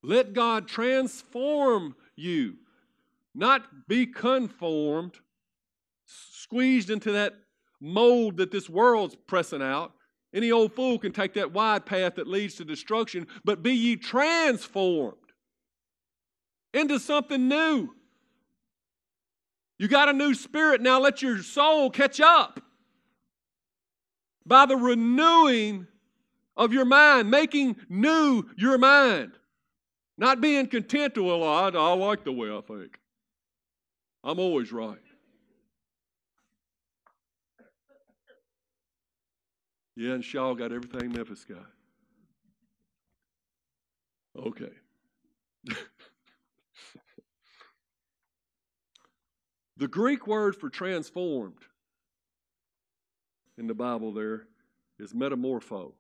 Let 0.02 0.32
God 0.32 0.66
transform 0.66 1.94
you, 2.16 2.56
not 3.34 3.88
be 3.88 4.06
conformed, 4.06 5.14
squeezed 6.06 6.90
into 6.90 7.12
that 7.12 7.34
mold 7.80 8.38
that 8.38 8.50
this 8.50 8.68
world's 8.68 9.16
pressing 9.26 9.62
out. 9.62 9.92
Any 10.34 10.50
old 10.50 10.72
fool 10.72 10.98
can 10.98 11.12
take 11.12 11.34
that 11.34 11.52
wide 11.52 11.86
path 11.86 12.14
that 12.16 12.26
leads 12.26 12.54
to 12.56 12.64
destruction, 12.64 13.26
but 13.44 13.62
be 13.62 13.74
ye 13.74 13.96
transformed 13.96 15.16
into 16.72 16.98
something 16.98 17.48
new. 17.48 17.90
You 19.78 19.88
got 19.88 20.08
a 20.08 20.12
new 20.12 20.34
spirit, 20.34 20.80
now 20.80 21.00
let 21.00 21.22
your 21.22 21.42
soul 21.42 21.90
catch 21.90 22.20
up 22.20 22.60
by 24.46 24.66
the 24.66 24.76
renewing 24.76 25.86
of 26.56 26.72
your 26.72 26.84
mind, 26.84 27.30
making 27.30 27.76
new 27.88 28.44
your 28.56 28.78
mind. 28.78 29.32
Not 30.22 30.40
being 30.40 30.66
content 30.68 31.14
to, 31.16 31.24
well, 31.24 31.42
I, 31.42 31.70
I 31.76 31.92
like 31.94 32.22
the 32.22 32.30
way 32.30 32.48
I 32.48 32.60
think. 32.60 33.00
I'm 34.22 34.38
always 34.38 34.70
right. 34.70 35.02
Yeah, 39.96 40.12
and 40.12 40.24
Shaw 40.24 40.54
got 40.54 40.70
everything 40.70 41.10
Memphis 41.10 41.44
got. 41.44 41.66
Okay. 44.38 44.70
the 49.76 49.88
Greek 49.88 50.28
word 50.28 50.54
for 50.54 50.70
transformed 50.70 51.64
in 53.58 53.66
the 53.66 53.74
Bible 53.74 54.12
there 54.12 54.46
is 55.00 55.12
metamorpho. 55.14 55.94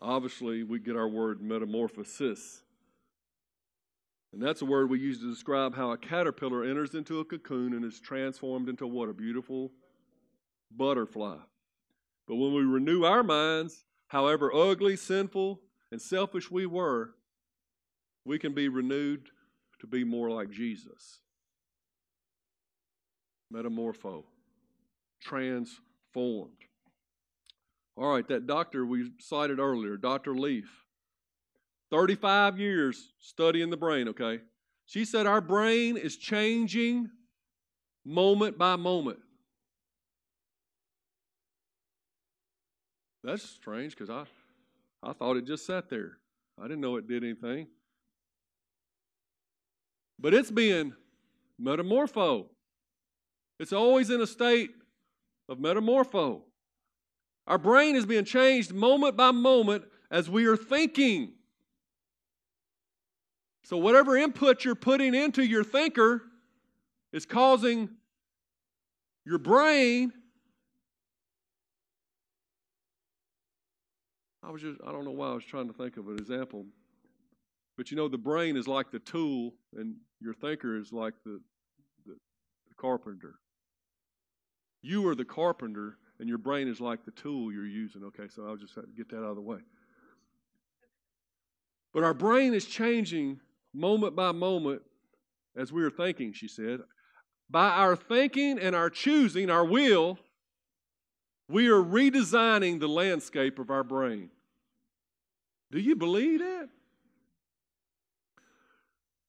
Obviously, 0.00 0.62
we 0.62 0.78
get 0.78 0.96
our 0.96 1.08
word 1.08 1.40
metamorphosis. 1.40 2.62
And 4.32 4.42
that's 4.42 4.62
a 4.62 4.66
word 4.66 4.90
we 4.90 5.00
use 5.00 5.20
to 5.20 5.30
describe 5.30 5.74
how 5.74 5.90
a 5.90 5.98
caterpillar 5.98 6.62
enters 6.64 6.94
into 6.94 7.20
a 7.20 7.24
cocoon 7.24 7.72
and 7.72 7.84
is 7.84 7.98
transformed 7.98 8.68
into 8.68 8.86
what? 8.86 9.08
A 9.08 9.14
beautiful 9.14 9.72
butterfly. 10.76 11.38
But 12.26 12.36
when 12.36 12.52
we 12.52 12.62
renew 12.62 13.04
our 13.04 13.22
minds, 13.22 13.84
however 14.08 14.54
ugly, 14.54 14.96
sinful, 14.96 15.60
and 15.90 16.00
selfish 16.00 16.50
we 16.50 16.66
were, 16.66 17.14
we 18.24 18.38
can 18.38 18.52
be 18.52 18.68
renewed 18.68 19.30
to 19.80 19.86
be 19.86 20.04
more 20.04 20.30
like 20.30 20.50
Jesus. 20.50 21.20
Metamorpho, 23.52 24.24
transformed. 25.22 26.67
All 27.98 28.12
right, 28.12 28.26
that 28.28 28.46
doctor 28.46 28.86
we 28.86 29.10
cited 29.18 29.58
earlier, 29.58 29.96
Dr. 29.96 30.36
Leaf, 30.36 30.70
35 31.90 32.56
years 32.60 33.12
studying 33.18 33.70
the 33.70 33.76
brain, 33.76 34.06
okay? 34.08 34.38
She 34.86 35.04
said 35.04 35.26
our 35.26 35.40
brain 35.40 35.96
is 35.96 36.16
changing 36.16 37.10
moment 38.04 38.56
by 38.56 38.76
moment. 38.76 39.18
That's 43.24 43.42
strange 43.42 43.96
because 43.96 44.10
I, 44.10 44.24
I 45.02 45.12
thought 45.12 45.36
it 45.36 45.44
just 45.44 45.66
sat 45.66 45.90
there. 45.90 46.18
I 46.56 46.62
didn't 46.62 46.80
know 46.80 46.96
it 46.96 47.08
did 47.08 47.24
anything. 47.24 47.66
But 50.20 50.34
it's 50.34 50.52
being 50.52 50.92
metamorpho. 51.60 52.46
It's 53.58 53.72
always 53.72 54.10
in 54.10 54.20
a 54.20 54.26
state 54.26 54.70
of 55.48 55.58
metamorpho. 55.58 56.42
Our 57.48 57.56
brain 57.56 57.96
is 57.96 58.04
being 58.04 58.26
changed 58.26 58.74
moment 58.74 59.16
by 59.16 59.30
moment 59.30 59.84
as 60.10 60.28
we 60.28 60.44
are 60.44 60.56
thinking. 60.56 61.32
So, 63.64 63.78
whatever 63.78 64.16
input 64.16 64.66
you're 64.66 64.74
putting 64.74 65.14
into 65.14 65.42
your 65.42 65.64
thinker 65.64 66.22
is 67.10 67.24
causing 67.24 67.88
your 69.24 69.38
brain. 69.38 70.12
I 74.42 74.50
was 74.50 74.60
just, 74.60 74.78
I 74.86 74.92
don't 74.92 75.04
know 75.04 75.10
why 75.10 75.28
I 75.30 75.34
was 75.34 75.44
trying 75.44 75.68
to 75.68 75.74
think 75.74 75.96
of 75.96 76.06
an 76.08 76.18
example. 76.18 76.66
But 77.78 77.90
you 77.90 77.96
know, 77.96 78.08
the 78.08 78.18
brain 78.18 78.58
is 78.58 78.68
like 78.68 78.90
the 78.90 78.98
tool, 78.98 79.54
and 79.74 79.94
your 80.20 80.34
thinker 80.34 80.76
is 80.76 80.92
like 80.92 81.14
the, 81.24 81.40
the, 82.06 82.12
the 82.12 82.74
carpenter. 82.76 83.36
You 84.82 85.08
are 85.08 85.14
the 85.14 85.24
carpenter, 85.24 85.96
and 86.18 86.28
your 86.28 86.38
brain 86.38 86.68
is 86.68 86.80
like 86.80 87.04
the 87.04 87.10
tool 87.12 87.52
you're 87.52 87.66
using. 87.66 88.02
Okay, 88.04 88.28
so 88.28 88.46
I'll 88.46 88.56
just 88.56 88.74
get 88.96 89.08
that 89.10 89.18
out 89.18 89.30
of 89.30 89.36
the 89.36 89.42
way. 89.42 89.58
But 91.92 92.04
our 92.04 92.14
brain 92.14 92.54
is 92.54 92.66
changing 92.66 93.40
moment 93.72 94.16
by 94.16 94.32
moment 94.32 94.82
as 95.56 95.72
we 95.72 95.82
are 95.82 95.90
thinking, 95.90 96.32
she 96.32 96.48
said. 96.48 96.80
By 97.50 97.70
our 97.70 97.96
thinking 97.96 98.58
and 98.58 98.76
our 98.76 98.90
choosing, 98.90 99.50
our 99.50 99.64
will, 99.64 100.18
we 101.48 101.68
are 101.68 101.82
redesigning 101.82 102.78
the 102.78 102.88
landscape 102.88 103.58
of 103.58 103.70
our 103.70 103.84
brain. 103.84 104.30
Do 105.70 105.80
you 105.80 105.96
believe 105.96 106.40
that? 106.40 106.68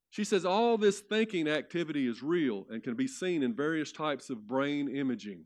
She 0.10 0.24
says 0.24 0.44
all 0.44 0.78
this 0.78 1.00
thinking 1.00 1.48
activity 1.48 2.08
is 2.08 2.22
real 2.22 2.66
and 2.70 2.84
can 2.84 2.96
be 2.96 3.08
seen 3.08 3.42
in 3.42 3.54
various 3.56 3.92
types 3.92 4.30
of 4.30 4.48
brain 4.48 4.94
imaging. 4.94 5.46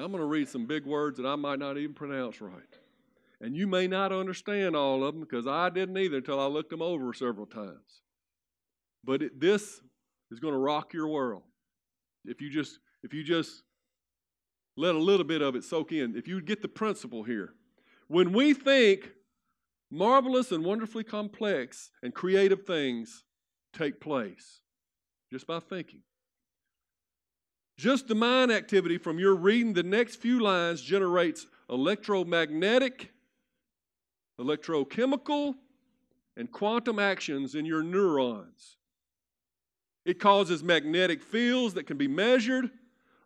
Now, 0.00 0.06
I'm 0.06 0.12
going 0.12 0.22
to 0.22 0.26
read 0.26 0.48
some 0.48 0.64
big 0.64 0.86
words 0.86 1.18
that 1.18 1.26
I 1.26 1.36
might 1.36 1.58
not 1.58 1.76
even 1.76 1.92
pronounce 1.92 2.40
right. 2.40 2.62
And 3.42 3.54
you 3.54 3.66
may 3.66 3.86
not 3.86 4.12
understand 4.12 4.74
all 4.74 5.04
of 5.04 5.12
them 5.12 5.20
because 5.20 5.46
I 5.46 5.68
didn't 5.68 5.98
either 5.98 6.16
until 6.16 6.40
I 6.40 6.46
looked 6.46 6.70
them 6.70 6.80
over 6.80 7.12
several 7.12 7.44
times. 7.44 8.00
But 9.04 9.20
it, 9.20 9.38
this 9.38 9.82
is 10.30 10.40
going 10.40 10.54
to 10.54 10.58
rock 10.58 10.94
your 10.94 11.06
world. 11.06 11.42
If 12.24 12.40
you 12.40 12.48
just 12.48 12.78
if 13.02 13.12
you 13.12 13.22
just 13.22 13.62
let 14.74 14.94
a 14.94 14.98
little 14.98 15.26
bit 15.26 15.42
of 15.42 15.54
it 15.54 15.64
soak 15.64 15.92
in, 15.92 16.16
if 16.16 16.26
you 16.26 16.40
get 16.40 16.62
the 16.62 16.68
principle 16.68 17.22
here. 17.22 17.52
When 18.08 18.32
we 18.32 18.54
think 18.54 19.10
marvelous 19.90 20.50
and 20.50 20.64
wonderfully 20.64 21.04
complex 21.04 21.90
and 22.02 22.14
creative 22.14 22.64
things 22.64 23.24
take 23.74 24.00
place 24.00 24.62
just 25.30 25.46
by 25.46 25.60
thinking. 25.60 26.00
Just 27.80 28.08
the 28.08 28.14
mind 28.14 28.52
activity 28.52 28.98
from 28.98 29.18
your 29.18 29.34
reading 29.34 29.72
the 29.72 29.82
next 29.82 30.16
few 30.16 30.38
lines 30.38 30.82
generates 30.82 31.46
electromagnetic, 31.70 33.10
electrochemical, 34.38 35.54
and 36.36 36.52
quantum 36.52 36.98
actions 36.98 37.54
in 37.54 37.64
your 37.64 37.82
neurons. 37.82 38.76
It 40.04 40.20
causes 40.20 40.62
magnetic 40.62 41.22
fields 41.22 41.72
that 41.72 41.86
can 41.86 41.96
be 41.96 42.06
measured, 42.06 42.68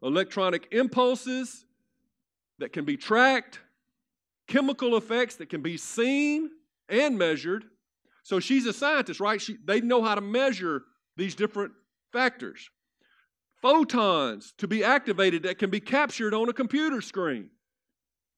electronic 0.04 0.68
impulses 0.70 1.64
that 2.60 2.72
can 2.72 2.84
be 2.84 2.96
tracked, 2.96 3.58
chemical 4.46 4.96
effects 4.96 5.34
that 5.34 5.48
can 5.48 5.62
be 5.62 5.76
seen 5.76 6.48
and 6.88 7.18
measured. 7.18 7.64
So 8.22 8.38
she's 8.38 8.66
a 8.66 8.72
scientist, 8.72 9.18
right? 9.18 9.42
She, 9.42 9.56
they 9.64 9.80
know 9.80 10.00
how 10.00 10.14
to 10.14 10.20
measure 10.20 10.84
these 11.16 11.34
different 11.34 11.72
factors. 12.12 12.70
Photons 13.64 14.52
to 14.58 14.68
be 14.68 14.84
activated 14.84 15.44
that 15.44 15.58
can 15.58 15.70
be 15.70 15.80
captured 15.80 16.34
on 16.34 16.50
a 16.50 16.52
computer 16.52 17.00
screen. 17.00 17.48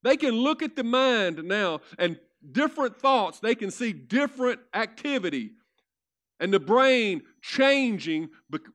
They 0.04 0.16
can 0.16 0.36
look 0.36 0.62
at 0.62 0.76
the 0.76 0.84
mind 0.84 1.42
now 1.42 1.80
and 1.98 2.16
different 2.52 2.96
thoughts, 2.96 3.40
they 3.40 3.56
can 3.56 3.72
see 3.72 3.92
different 3.92 4.60
activity 4.72 5.50
and 6.38 6.54
the 6.54 6.60
brain 6.60 7.22
changing 7.42 8.28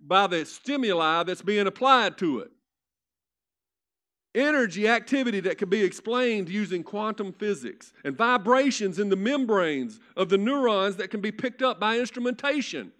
by 0.05 0.27
the 0.27 0.43
stimuli 0.43 1.23
that's 1.23 1.41
being 1.41 1.67
applied 1.67 2.17
to 2.17 2.39
it. 2.39 2.51
Energy 4.35 4.89
activity 4.89 5.39
that 5.39 5.57
can 5.57 5.69
be 5.69 5.81
explained 5.81 6.49
using 6.49 6.83
quantum 6.83 7.31
physics, 7.31 7.93
and 8.03 8.17
vibrations 8.17 8.99
in 8.99 9.07
the 9.07 9.15
membranes 9.15 10.01
of 10.17 10.27
the 10.27 10.37
neurons 10.37 10.97
that 10.97 11.11
can 11.11 11.21
be 11.21 11.31
picked 11.31 11.61
up 11.61 11.79
by 11.79 11.97
instrumentation. 11.97 12.91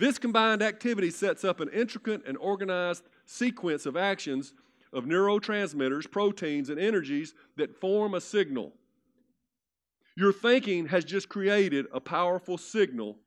This 0.00 0.18
combined 0.18 0.62
activity 0.62 1.10
sets 1.10 1.44
up 1.44 1.60
an 1.60 1.68
intricate 1.74 2.22
and 2.26 2.38
organized 2.38 3.04
sequence 3.26 3.84
of 3.84 3.98
actions 3.98 4.54
of 4.94 5.04
neurotransmitters, 5.04 6.10
proteins, 6.10 6.70
and 6.70 6.80
energies 6.80 7.34
that 7.58 7.78
form 7.78 8.14
a 8.14 8.20
signal. 8.22 8.72
Your 10.16 10.32
thinking 10.32 10.86
has 10.86 11.04
just 11.04 11.28
created 11.28 11.84
a 11.92 12.00
powerful 12.00 12.56
signal 12.56 13.18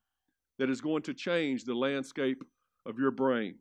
that 0.58 0.72
is 0.72 0.82
going 0.82 1.04
to 1.04 1.14
change 1.14 1.64
the 1.64 1.76
landscape 1.76 2.44
of 2.88 2.98
your 2.98 3.12
brain. 3.12 3.54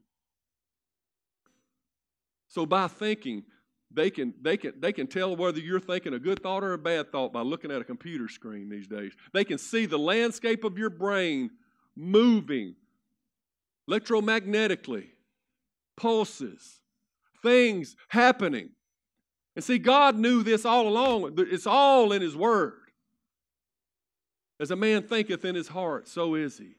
So 2.48 2.64
by 2.64 2.88
thinking, 2.88 3.42
they 3.90 4.08
can, 4.08 4.32
they, 4.40 4.56
can, 4.56 4.72
they 4.80 4.92
can 4.92 5.06
tell 5.06 5.36
whether 5.36 5.60
you're 5.60 5.80
thinking 5.80 6.14
a 6.14 6.18
good 6.18 6.42
thought 6.42 6.64
or 6.64 6.72
a 6.72 6.78
bad 6.78 7.12
thought 7.12 7.30
by 7.30 7.42
looking 7.42 7.70
at 7.70 7.82
a 7.82 7.84
computer 7.84 8.28
screen 8.28 8.70
these 8.70 8.86
days. 8.86 9.12
They 9.34 9.44
can 9.44 9.58
see 9.58 9.84
the 9.84 9.98
landscape 9.98 10.64
of 10.64 10.78
your 10.78 10.88
brain 10.88 11.50
moving 11.94 12.74
electromagnetically, 13.88 15.08
pulses, 15.96 16.80
things 17.42 17.96
happening. 18.08 18.70
And 19.54 19.64
see, 19.64 19.78
God 19.78 20.16
knew 20.16 20.42
this 20.42 20.64
all 20.64 20.88
along. 20.88 21.34
It's 21.38 21.66
all 21.66 22.12
in 22.12 22.22
His 22.22 22.36
Word. 22.36 22.74
As 24.62 24.70
a 24.70 24.76
man 24.76 25.02
thinketh 25.02 25.44
in 25.44 25.56
his 25.56 25.66
heart, 25.66 26.06
so 26.06 26.36
is 26.36 26.56
he. 26.56 26.76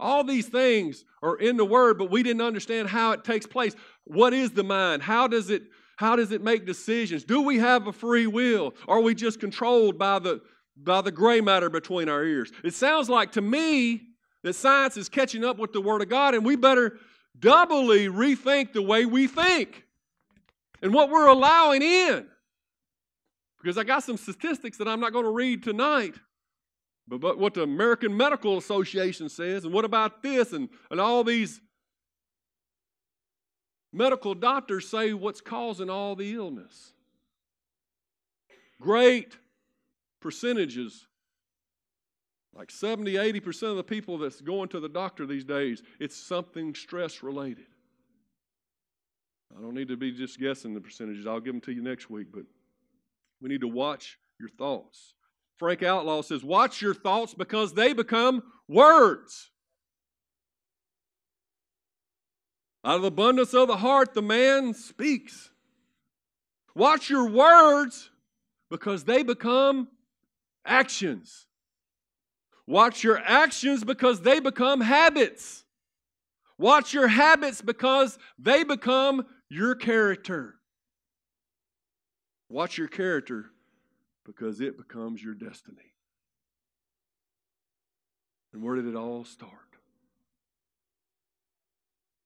All 0.00 0.24
these 0.24 0.48
things 0.48 1.04
are 1.22 1.36
in 1.36 1.58
the 1.58 1.64
Word, 1.64 1.98
but 1.98 2.10
we 2.10 2.22
didn't 2.22 2.40
understand 2.40 2.88
how 2.88 3.12
it 3.12 3.22
takes 3.22 3.46
place. 3.46 3.74
What 4.04 4.32
is 4.32 4.52
the 4.52 4.64
mind? 4.64 5.02
How 5.02 5.28
does 5.28 5.50
it, 5.50 5.64
how 5.96 6.16
does 6.16 6.32
it 6.32 6.42
make 6.42 6.64
decisions? 6.64 7.22
Do 7.22 7.42
we 7.42 7.58
have 7.58 7.86
a 7.86 7.92
free 7.92 8.26
will? 8.26 8.74
Are 8.88 9.02
we 9.02 9.14
just 9.14 9.40
controlled 9.40 9.98
by 9.98 10.20
the, 10.20 10.40
by 10.74 11.02
the 11.02 11.12
gray 11.12 11.42
matter 11.42 11.68
between 11.68 12.08
our 12.08 12.24
ears? 12.24 12.50
It 12.64 12.72
sounds 12.72 13.10
like 13.10 13.32
to 13.32 13.42
me 13.42 14.00
that 14.42 14.54
science 14.54 14.96
is 14.96 15.08
catching 15.08 15.44
up 15.44 15.58
with 15.58 15.72
the 15.72 15.80
Word 15.80 16.02
of 16.02 16.08
God, 16.08 16.34
and 16.34 16.44
we 16.44 16.56
better 16.56 16.98
doubly 17.38 18.06
rethink 18.06 18.72
the 18.72 18.82
way 18.82 19.06
we 19.06 19.26
think 19.26 19.84
and 20.82 20.92
what 20.92 21.10
we're 21.10 21.28
allowing 21.28 21.82
in. 21.82 22.26
Because 23.60 23.78
I 23.78 23.84
got 23.84 24.02
some 24.02 24.16
statistics 24.16 24.78
that 24.78 24.88
I'm 24.88 25.00
not 25.00 25.12
going 25.12 25.24
to 25.24 25.30
read 25.30 25.62
tonight. 25.62 26.14
But, 27.06 27.20
but 27.20 27.38
what 27.38 27.54
the 27.54 27.62
American 27.62 28.16
Medical 28.16 28.58
Association 28.58 29.28
says, 29.28 29.64
and 29.64 29.72
what 29.72 29.84
about 29.84 30.22
this, 30.22 30.52
and, 30.52 30.68
and 30.90 31.00
all 31.00 31.24
these 31.24 31.60
medical 33.92 34.34
doctors 34.34 34.88
say 34.88 35.12
what's 35.12 35.40
causing 35.40 35.90
all 35.90 36.16
the 36.16 36.32
illness. 36.34 36.92
Great 38.80 39.36
percentages, 40.20 41.06
like 42.54 42.70
70, 42.70 43.14
80% 43.14 43.70
of 43.70 43.76
the 43.76 43.84
people 43.84 44.18
that's 44.18 44.40
going 44.40 44.68
to 44.70 44.80
the 44.80 44.88
doctor 44.88 45.26
these 45.26 45.44
days, 45.44 45.82
it's 45.98 46.16
something 46.16 46.74
stress 46.74 47.22
related. 47.22 47.66
I 49.56 49.60
don't 49.60 49.74
need 49.74 49.88
to 49.88 49.96
be 49.96 50.12
just 50.12 50.38
guessing 50.38 50.74
the 50.74 50.80
percentages. 50.80 51.26
I'll 51.26 51.40
give 51.40 51.54
them 51.54 51.60
to 51.62 51.72
you 51.72 51.82
next 51.82 52.10
week, 52.10 52.28
but 52.32 52.44
we 53.40 53.48
need 53.48 53.60
to 53.62 53.68
watch 53.68 54.18
your 54.38 54.48
thoughts. 54.48 55.14
Frank 55.56 55.82
Outlaw 55.82 56.22
says, 56.22 56.42
Watch 56.42 56.80
your 56.80 56.94
thoughts 56.94 57.34
because 57.34 57.74
they 57.74 57.92
become 57.92 58.42
words. 58.68 59.50
Out 62.84 62.96
of 62.96 63.02
the 63.02 63.08
abundance 63.08 63.54
of 63.54 63.68
the 63.68 63.76
heart, 63.76 64.12
the 64.14 64.22
man 64.22 64.74
speaks. 64.74 65.50
Watch 66.74 67.10
your 67.10 67.28
words 67.28 68.10
because 68.70 69.04
they 69.04 69.22
become 69.22 69.88
actions. 70.64 71.46
Watch 72.66 73.02
your 73.02 73.18
actions 73.18 73.84
because 73.84 74.20
they 74.20 74.40
become 74.40 74.80
habits. 74.80 75.64
Watch 76.58 76.94
your 76.94 77.08
habits 77.08 77.60
because 77.60 78.18
they 78.38 78.62
become 78.62 79.26
your 79.48 79.74
character. 79.74 80.54
Watch 82.48 82.78
your 82.78 82.88
character 82.88 83.46
because 84.24 84.60
it 84.60 84.76
becomes 84.76 85.22
your 85.22 85.34
destiny. 85.34 85.94
And 88.52 88.62
where 88.62 88.76
did 88.76 88.86
it 88.86 88.94
all 88.94 89.24
start? 89.24 89.50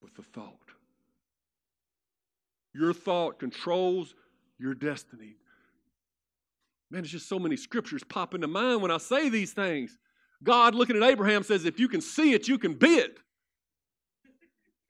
With 0.02 0.14
the 0.16 0.22
thought. 0.22 0.58
Your 2.74 2.92
thought 2.92 3.38
controls 3.38 4.14
your 4.58 4.74
destiny. 4.74 5.36
Man, 6.90 7.02
there's 7.02 7.12
just 7.12 7.28
so 7.28 7.38
many 7.38 7.56
scriptures 7.56 8.04
pop 8.04 8.34
into 8.34 8.46
mind 8.46 8.82
when 8.82 8.90
I 8.90 8.98
say 8.98 9.28
these 9.28 9.52
things. 9.52 9.96
God, 10.46 10.74
looking 10.74 10.96
at 10.96 11.02
Abraham, 11.02 11.42
says, 11.42 11.64
If 11.66 11.78
you 11.78 11.88
can 11.88 12.00
see 12.00 12.32
it, 12.32 12.48
you 12.48 12.56
can 12.56 12.72
be 12.72 12.94
it. 12.94 13.18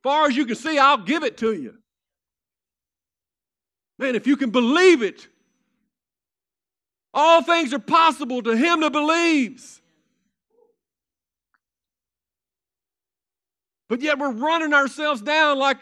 Far 0.02 0.28
as 0.28 0.36
you 0.36 0.46
can 0.46 0.54
see, 0.54 0.78
I'll 0.78 0.98
give 0.98 1.24
it 1.24 1.38
to 1.38 1.52
you. 1.52 1.74
Man, 3.98 4.14
if 4.14 4.26
you 4.26 4.36
can 4.36 4.50
believe 4.50 5.02
it, 5.02 5.26
all 7.12 7.42
things 7.42 7.72
are 7.72 7.78
possible 7.78 8.42
to 8.42 8.54
him 8.54 8.80
that 8.80 8.92
believes. 8.92 9.80
But 13.88 14.02
yet 14.02 14.18
we're 14.18 14.32
running 14.32 14.74
ourselves 14.74 15.22
down 15.22 15.58
like 15.58 15.78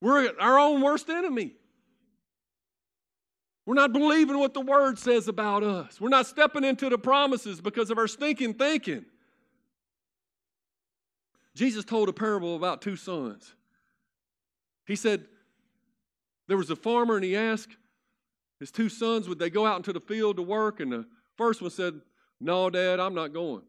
we're 0.00 0.30
our 0.38 0.58
own 0.58 0.80
worst 0.80 1.10
enemy. 1.10 1.54
We're 3.66 3.74
not 3.74 3.92
believing 3.92 4.38
what 4.38 4.52
the 4.52 4.60
word 4.60 4.98
says 4.98 5.26
about 5.26 5.62
us. 5.62 6.00
We're 6.00 6.10
not 6.10 6.26
stepping 6.26 6.64
into 6.64 6.90
the 6.90 6.98
promises 6.98 7.60
because 7.60 7.90
of 7.90 7.98
our 7.98 8.06
stinking 8.06 8.54
thinking. 8.54 9.06
Jesus 11.54 11.84
told 11.84 12.08
a 12.08 12.12
parable 12.12 12.56
about 12.56 12.82
two 12.82 12.96
sons. 12.96 13.54
He 14.86 14.96
said, 14.96 15.24
There 16.46 16.58
was 16.58 16.68
a 16.68 16.76
farmer, 16.76 17.16
and 17.16 17.24
he 17.24 17.36
asked 17.36 17.76
his 18.60 18.70
two 18.70 18.88
sons, 18.88 19.28
Would 19.28 19.38
they 19.38 19.50
go 19.50 19.66
out 19.66 19.76
into 19.76 19.92
the 19.92 20.00
field 20.00 20.36
to 20.36 20.42
work? 20.42 20.80
And 20.80 20.92
the 20.92 21.06
first 21.36 21.62
one 21.62 21.70
said, 21.70 22.00
No, 22.40 22.68
Dad, 22.68 23.00
I'm 23.00 23.14
not 23.14 23.32
going. 23.32 23.62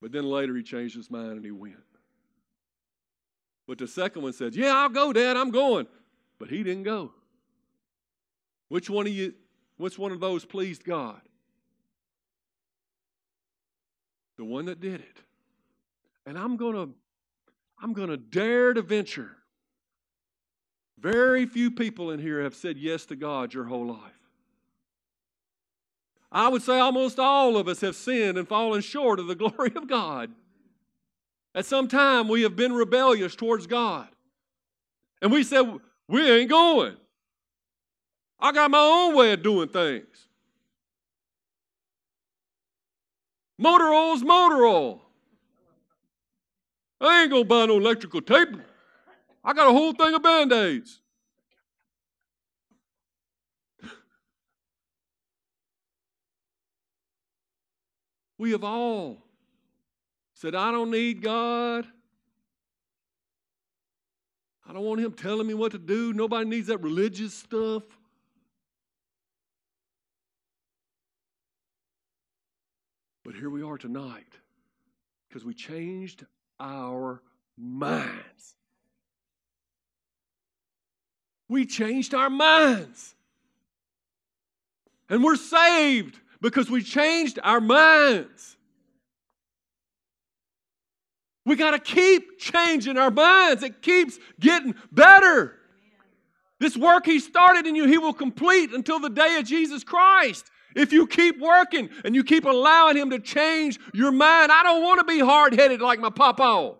But 0.00 0.12
then 0.12 0.24
later 0.24 0.54
he 0.54 0.62
changed 0.62 0.96
his 0.96 1.10
mind 1.10 1.32
and 1.32 1.44
he 1.44 1.50
went. 1.50 1.76
But 3.66 3.78
the 3.78 3.88
second 3.88 4.22
one 4.22 4.32
said, 4.32 4.54
Yeah, 4.54 4.74
I'll 4.74 4.88
go, 4.88 5.12
Dad, 5.12 5.36
I'm 5.36 5.50
going. 5.50 5.88
But 6.38 6.48
he 6.48 6.62
didn't 6.62 6.84
go. 6.84 7.12
Which 8.70 8.88
one 8.88 9.06
of 9.06 9.12
you, 9.12 9.34
which 9.76 9.98
one 9.98 10.12
of 10.12 10.20
those 10.20 10.44
pleased 10.44 10.84
God? 10.84 11.20
The 14.38 14.44
one 14.44 14.66
that 14.66 14.80
did 14.80 15.00
it. 15.00 15.18
And 16.24 16.38
I'm 16.38 16.56
gonna, 16.56 16.88
I'm 17.82 17.92
gonna 17.92 18.16
dare 18.16 18.72
to 18.72 18.80
venture. 18.80 19.32
Very 20.98 21.46
few 21.46 21.72
people 21.72 22.12
in 22.12 22.20
here 22.20 22.42
have 22.42 22.54
said 22.54 22.78
yes 22.78 23.06
to 23.06 23.16
God 23.16 23.52
your 23.52 23.64
whole 23.64 23.86
life. 23.86 24.20
I 26.30 26.46
would 26.46 26.62
say 26.62 26.78
almost 26.78 27.18
all 27.18 27.56
of 27.56 27.66
us 27.66 27.80
have 27.80 27.96
sinned 27.96 28.38
and 28.38 28.46
fallen 28.46 28.82
short 28.82 29.18
of 29.18 29.26
the 29.26 29.34
glory 29.34 29.72
of 29.74 29.88
God. 29.88 30.30
At 31.56 31.66
some 31.66 31.88
time, 31.88 32.28
we 32.28 32.42
have 32.42 32.54
been 32.54 32.72
rebellious 32.72 33.34
towards 33.34 33.66
God. 33.66 34.06
And 35.20 35.32
we 35.32 35.42
said, 35.42 35.64
We 36.06 36.30
ain't 36.30 36.50
going. 36.50 36.96
I 38.40 38.52
got 38.52 38.70
my 38.70 38.80
own 38.80 39.14
way 39.14 39.32
of 39.32 39.42
doing 39.42 39.68
things. 39.68 40.28
Motor 43.58 43.92
oil's 43.92 44.22
motor 44.22 44.64
oil. 44.64 45.02
I 47.00 47.22
ain't 47.22 47.30
gonna 47.30 47.44
buy 47.44 47.66
no 47.66 47.76
electrical 47.76 48.22
tape. 48.22 48.48
I 49.44 49.52
got 49.52 49.68
a 49.68 49.72
whole 49.72 49.92
thing 49.92 50.14
of 50.14 50.22
band 50.22 50.52
aids. 50.52 51.00
We 58.38 58.52
have 58.52 58.64
all 58.64 59.18
said, 60.32 60.54
I 60.54 60.72
don't 60.72 60.90
need 60.90 61.20
God. 61.20 61.86
I 64.66 64.72
don't 64.72 64.84
want 64.84 65.00
Him 65.00 65.12
telling 65.12 65.46
me 65.46 65.52
what 65.52 65.72
to 65.72 65.78
do. 65.78 66.14
Nobody 66.14 66.48
needs 66.48 66.68
that 66.68 66.78
religious 66.78 67.34
stuff. 67.34 67.82
But 73.24 73.34
here 73.34 73.50
we 73.50 73.62
are 73.62 73.76
tonight 73.76 74.32
because 75.28 75.44
we 75.44 75.54
changed 75.54 76.24
our 76.58 77.22
minds. 77.56 78.54
We 81.48 81.66
changed 81.66 82.14
our 82.14 82.30
minds. 82.30 83.14
And 85.08 85.24
we're 85.24 85.36
saved 85.36 86.18
because 86.40 86.70
we 86.70 86.82
changed 86.82 87.38
our 87.42 87.60
minds. 87.60 88.56
We 91.44 91.56
got 91.56 91.72
to 91.72 91.78
keep 91.78 92.38
changing 92.38 92.96
our 92.96 93.10
minds. 93.10 93.62
It 93.62 93.82
keeps 93.82 94.18
getting 94.38 94.74
better. 94.92 95.56
This 96.60 96.76
work 96.76 97.06
He 97.06 97.18
started 97.18 97.66
in 97.66 97.74
you, 97.74 97.86
He 97.86 97.98
will 97.98 98.12
complete 98.12 98.72
until 98.72 99.00
the 99.00 99.10
day 99.10 99.36
of 99.36 99.44
Jesus 99.44 99.82
Christ. 99.82 100.48
If 100.74 100.92
you 100.92 101.06
keep 101.06 101.40
working 101.40 101.90
and 102.04 102.14
you 102.14 102.24
keep 102.24 102.44
allowing 102.44 102.96
Him 102.96 103.10
to 103.10 103.18
change 103.18 103.78
your 103.92 104.12
mind, 104.12 104.52
I 104.52 104.62
don't 104.62 104.82
want 104.82 105.00
to 105.00 105.04
be 105.04 105.18
hard 105.20 105.54
headed 105.54 105.80
like 105.80 105.98
my 105.98 106.10
papa. 106.10 106.74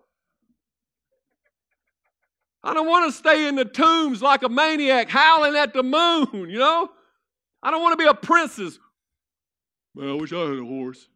I 2.63 2.73
don't 2.73 2.87
want 2.87 3.11
to 3.11 3.17
stay 3.17 3.47
in 3.47 3.55
the 3.55 3.65
tombs 3.65 4.21
like 4.21 4.43
a 4.43 4.49
maniac 4.49 5.09
howling 5.09 5.55
at 5.55 5.73
the 5.73 5.81
moon, 5.81 6.49
you 6.49 6.59
know? 6.59 6.89
I 7.63 7.71
don't 7.71 7.81
want 7.81 7.93
to 7.93 8.03
be 8.03 8.09
a 8.09 8.13
princess 8.13 8.77
Man, 9.93 10.09
I 10.09 10.13
wish 10.13 10.31
I 10.31 10.39
had 10.39 10.57
a 10.57 10.63
horse. 10.63 11.07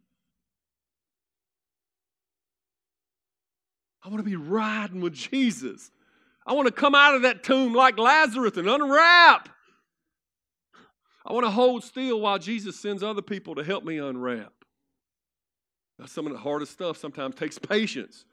I 4.04 4.08
want 4.08 4.18
to 4.18 4.30
be 4.30 4.36
riding 4.36 5.00
with 5.00 5.14
Jesus. 5.14 5.90
I 6.46 6.52
want 6.52 6.66
to 6.66 6.72
come 6.72 6.94
out 6.94 7.14
of 7.14 7.22
that 7.22 7.42
tomb 7.42 7.74
like 7.74 7.98
Lazarus 7.98 8.56
and 8.56 8.68
unwrap. 8.68 9.48
I 11.26 11.32
want 11.32 11.44
to 11.44 11.50
hold 11.50 11.82
still 11.82 12.20
while 12.20 12.38
Jesus 12.38 12.78
sends 12.78 13.02
other 13.02 13.22
people 13.22 13.56
to 13.56 13.64
help 13.64 13.84
me 13.84 13.98
unwrap. 13.98 14.52
Some 16.06 16.26
of 16.26 16.32
the 16.32 16.38
hardest 16.38 16.72
stuff 16.72 16.96
sometimes 16.96 17.34
takes 17.34 17.58
patience, 17.58 18.24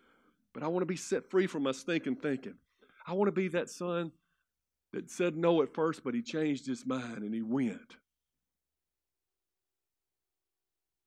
but 0.53 0.61
I 0.61 0.67
want 0.67 0.83
to 0.83 0.87
be 0.87 0.95
set 0.95 1.29
free 1.29 1.47
from 1.47 1.63
my 1.63 1.71
stinking 1.71 2.17
thinking. 2.17 2.55
I 3.07 3.13
want 3.13 3.29
to 3.29 3.31
be 3.31 3.47
that 3.49 3.69
son 3.69 4.11
that 4.91 5.09
said 5.09 5.35
no 5.35 5.63
at 5.63 5.73
first, 5.73 6.03
but 6.03 6.13
he 6.13 6.21
changed 6.21 6.67
his 6.67 6.85
mind 6.85 7.19
and 7.23 7.33
he 7.33 7.41
went. 7.41 7.97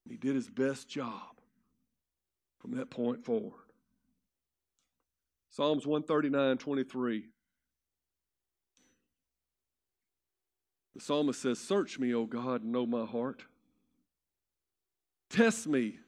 He 0.09 0.17
did 0.17 0.35
his 0.35 0.49
best 0.49 0.89
job 0.89 1.41
from 2.59 2.73
that 2.77 2.91
point 2.91 3.25
forward. 3.25 3.53
Psalms 5.51 5.87
139 5.87 6.59
23. 6.59 7.25
The 10.97 11.03
psalmist 11.03 11.43
says, 11.43 11.59
Search 11.59 11.99
me, 11.99 12.15
O 12.15 12.25
God, 12.25 12.63
and 12.63 12.73
know 12.73 12.87
my 12.87 13.05
heart. 13.05 13.45
Test 15.29 15.67
me 15.67 15.99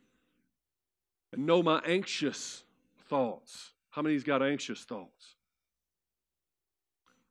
and 1.30 1.45
know 1.45 1.62
my 1.62 1.82
anxious 1.84 2.64
thoughts. 3.11 3.72
How 3.91 4.01
many's 4.01 4.24
got 4.24 4.43
anxious 4.43 4.84
thoughts? 4.84 5.34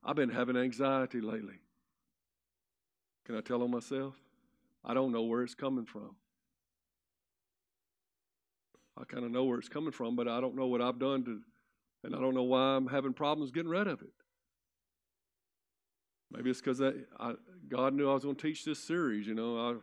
I've 0.04 0.16
been 0.16 0.30
having 0.30 0.56
anxiety 0.56 1.20
lately. 1.20 1.56
Can 3.26 3.36
I 3.36 3.42
tell 3.42 3.64
on 3.64 3.72
myself? 3.72 4.14
I 4.86 4.94
don't 4.94 5.12
know 5.12 5.24
where 5.24 5.42
it's 5.42 5.56
coming 5.56 5.86
from. 5.86 6.16
I 8.96 9.04
kind 9.06 9.26
of 9.26 9.32
know 9.32 9.46
where 9.46 9.58
it's 9.58 9.68
coming 9.68 9.92
from, 9.92 10.16
but 10.16 10.28
I 10.28 10.40
don't 10.42 10.56
know 10.56 10.68
what 10.68 10.84
I've 10.84 11.00
done 11.00 11.26
to, 11.26 11.42
and 12.04 12.16
I 12.16 12.20
don't 12.20 12.36
know 12.36 12.44
why 12.44 12.76
I'm 12.76 12.86
having 12.86 13.14
problems 13.14 13.50
getting 13.50 13.72
rid 13.72 13.88
of 13.88 14.04
it. 14.04 14.14
Maybe 16.32 16.50
it's 16.50 16.62
because 16.62 16.82
God 17.70 17.94
knew 17.94 18.10
I 18.10 18.14
was 18.14 18.24
going 18.24 18.36
to 18.36 18.42
teach 18.42 18.66
this 18.66 18.80
series. 18.80 19.28
You 19.28 19.34
know, 19.34 19.58
I, 19.58 19.76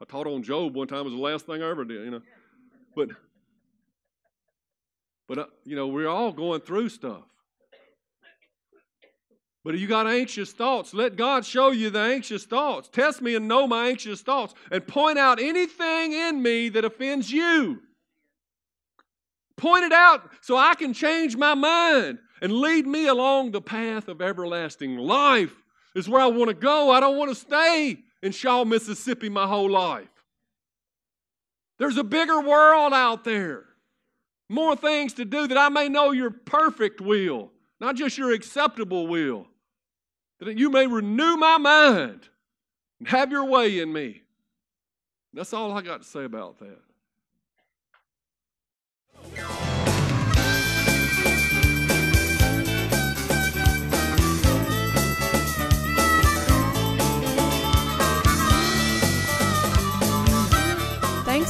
I 0.00 0.04
taught 0.04 0.26
on 0.26 0.42
Job 0.42 0.74
one 0.74 0.86
time. 0.86 1.00
It 1.00 1.04
was 1.04 1.14
the 1.14 1.20
last 1.20 1.46
thing 1.46 1.62
I 1.62 1.70
ever 1.70 1.84
did. 1.84 2.04
You 2.04 2.10
know, 2.10 2.22
but 2.94 3.08
but 5.26 5.38
uh, 5.38 5.46
you 5.64 5.76
know 5.76 5.86
we're 5.88 6.08
all 6.08 6.32
going 6.32 6.60
through 6.60 6.90
stuff. 6.90 7.22
But 9.64 9.74
if 9.74 9.80
you 9.80 9.88
got 9.88 10.06
anxious 10.06 10.52
thoughts, 10.52 10.94
let 10.94 11.16
God 11.16 11.44
show 11.44 11.72
you 11.72 11.90
the 11.90 11.98
anxious 11.98 12.44
thoughts. 12.44 12.88
Test 12.88 13.20
me 13.20 13.34
and 13.34 13.48
know 13.48 13.66
my 13.66 13.88
anxious 13.88 14.22
thoughts, 14.22 14.54
and 14.70 14.86
point 14.86 15.18
out 15.18 15.40
anything 15.40 16.12
in 16.12 16.40
me 16.40 16.68
that 16.68 16.84
offends 16.84 17.32
you. 17.32 17.82
Point 19.56 19.84
it 19.84 19.92
out 19.92 20.30
so 20.42 20.56
I 20.56 20.74
can 20.74 20.92
change 20.92 21.36
my 21.36 21.54
mind. 21.54 22.18
and 22.42 22.52
lead 22.52 22.86
me 22.86 23.06
along 23.06 23.50
the 23.50 23.62
path 23.62 24.08
of 24.08 24.20
everlasting 24.20 24.98
life 24.98 25.62
is 25.96 26.08
where 26.08 26.20
I 26.20 26.26
want 26.26 26.50
to 26.50 26.54
go. 26.54 26.90
I 26.90 27.00
don't 27.00 27.16
want 27.16 27.30
to 27.30 27.34
stay 27.34 27.98
in 28.22 28.30
Shaw, 28.30 28.64
Mississippi 28.64 29.30
my 29.30 29.46
whole 29.46 29.70
life. 29.70 30.08
There's 31.78 31.96
a 31.96 32.04
bigger 32.04 32.40
world 32.40 32.92
out 32.92 33.24
there, 33.24 33.64
more 34.48 34.76
things 34.76 35.14
to 35.14 35.24
do 35.24 35.46
that 35.46 35.58
I 35.58 35.70
may 35.70 35.88
know 35.88 36.12
your 36.12 36.30
perfect 36.30 37.00
will, 37.00 37.50
not 37.80 37.96
just 37.96 38.18
your 38.18 38.32
acceptable 38.32 39.06
will, 39.06 39.46
that 40.40 40.58
you 40.58 40.70
may 40.70 40.86
renew 40.86 41.36
my 41.36 41.56
mind 41.56 42.28
and 42.98 43.08
have 43.08 43.30
your 43.30 43.46
way 43.46 43.78
in 43.78 43.90
me. 43.90 44.22
That's 45.32 45.52
all 45.52 45.72
I 45.72 45.82
got 45.82 46.02
to 46.02 46.08
say 46.08 46.24
about 46.24 46.58
that. 46.58 46.78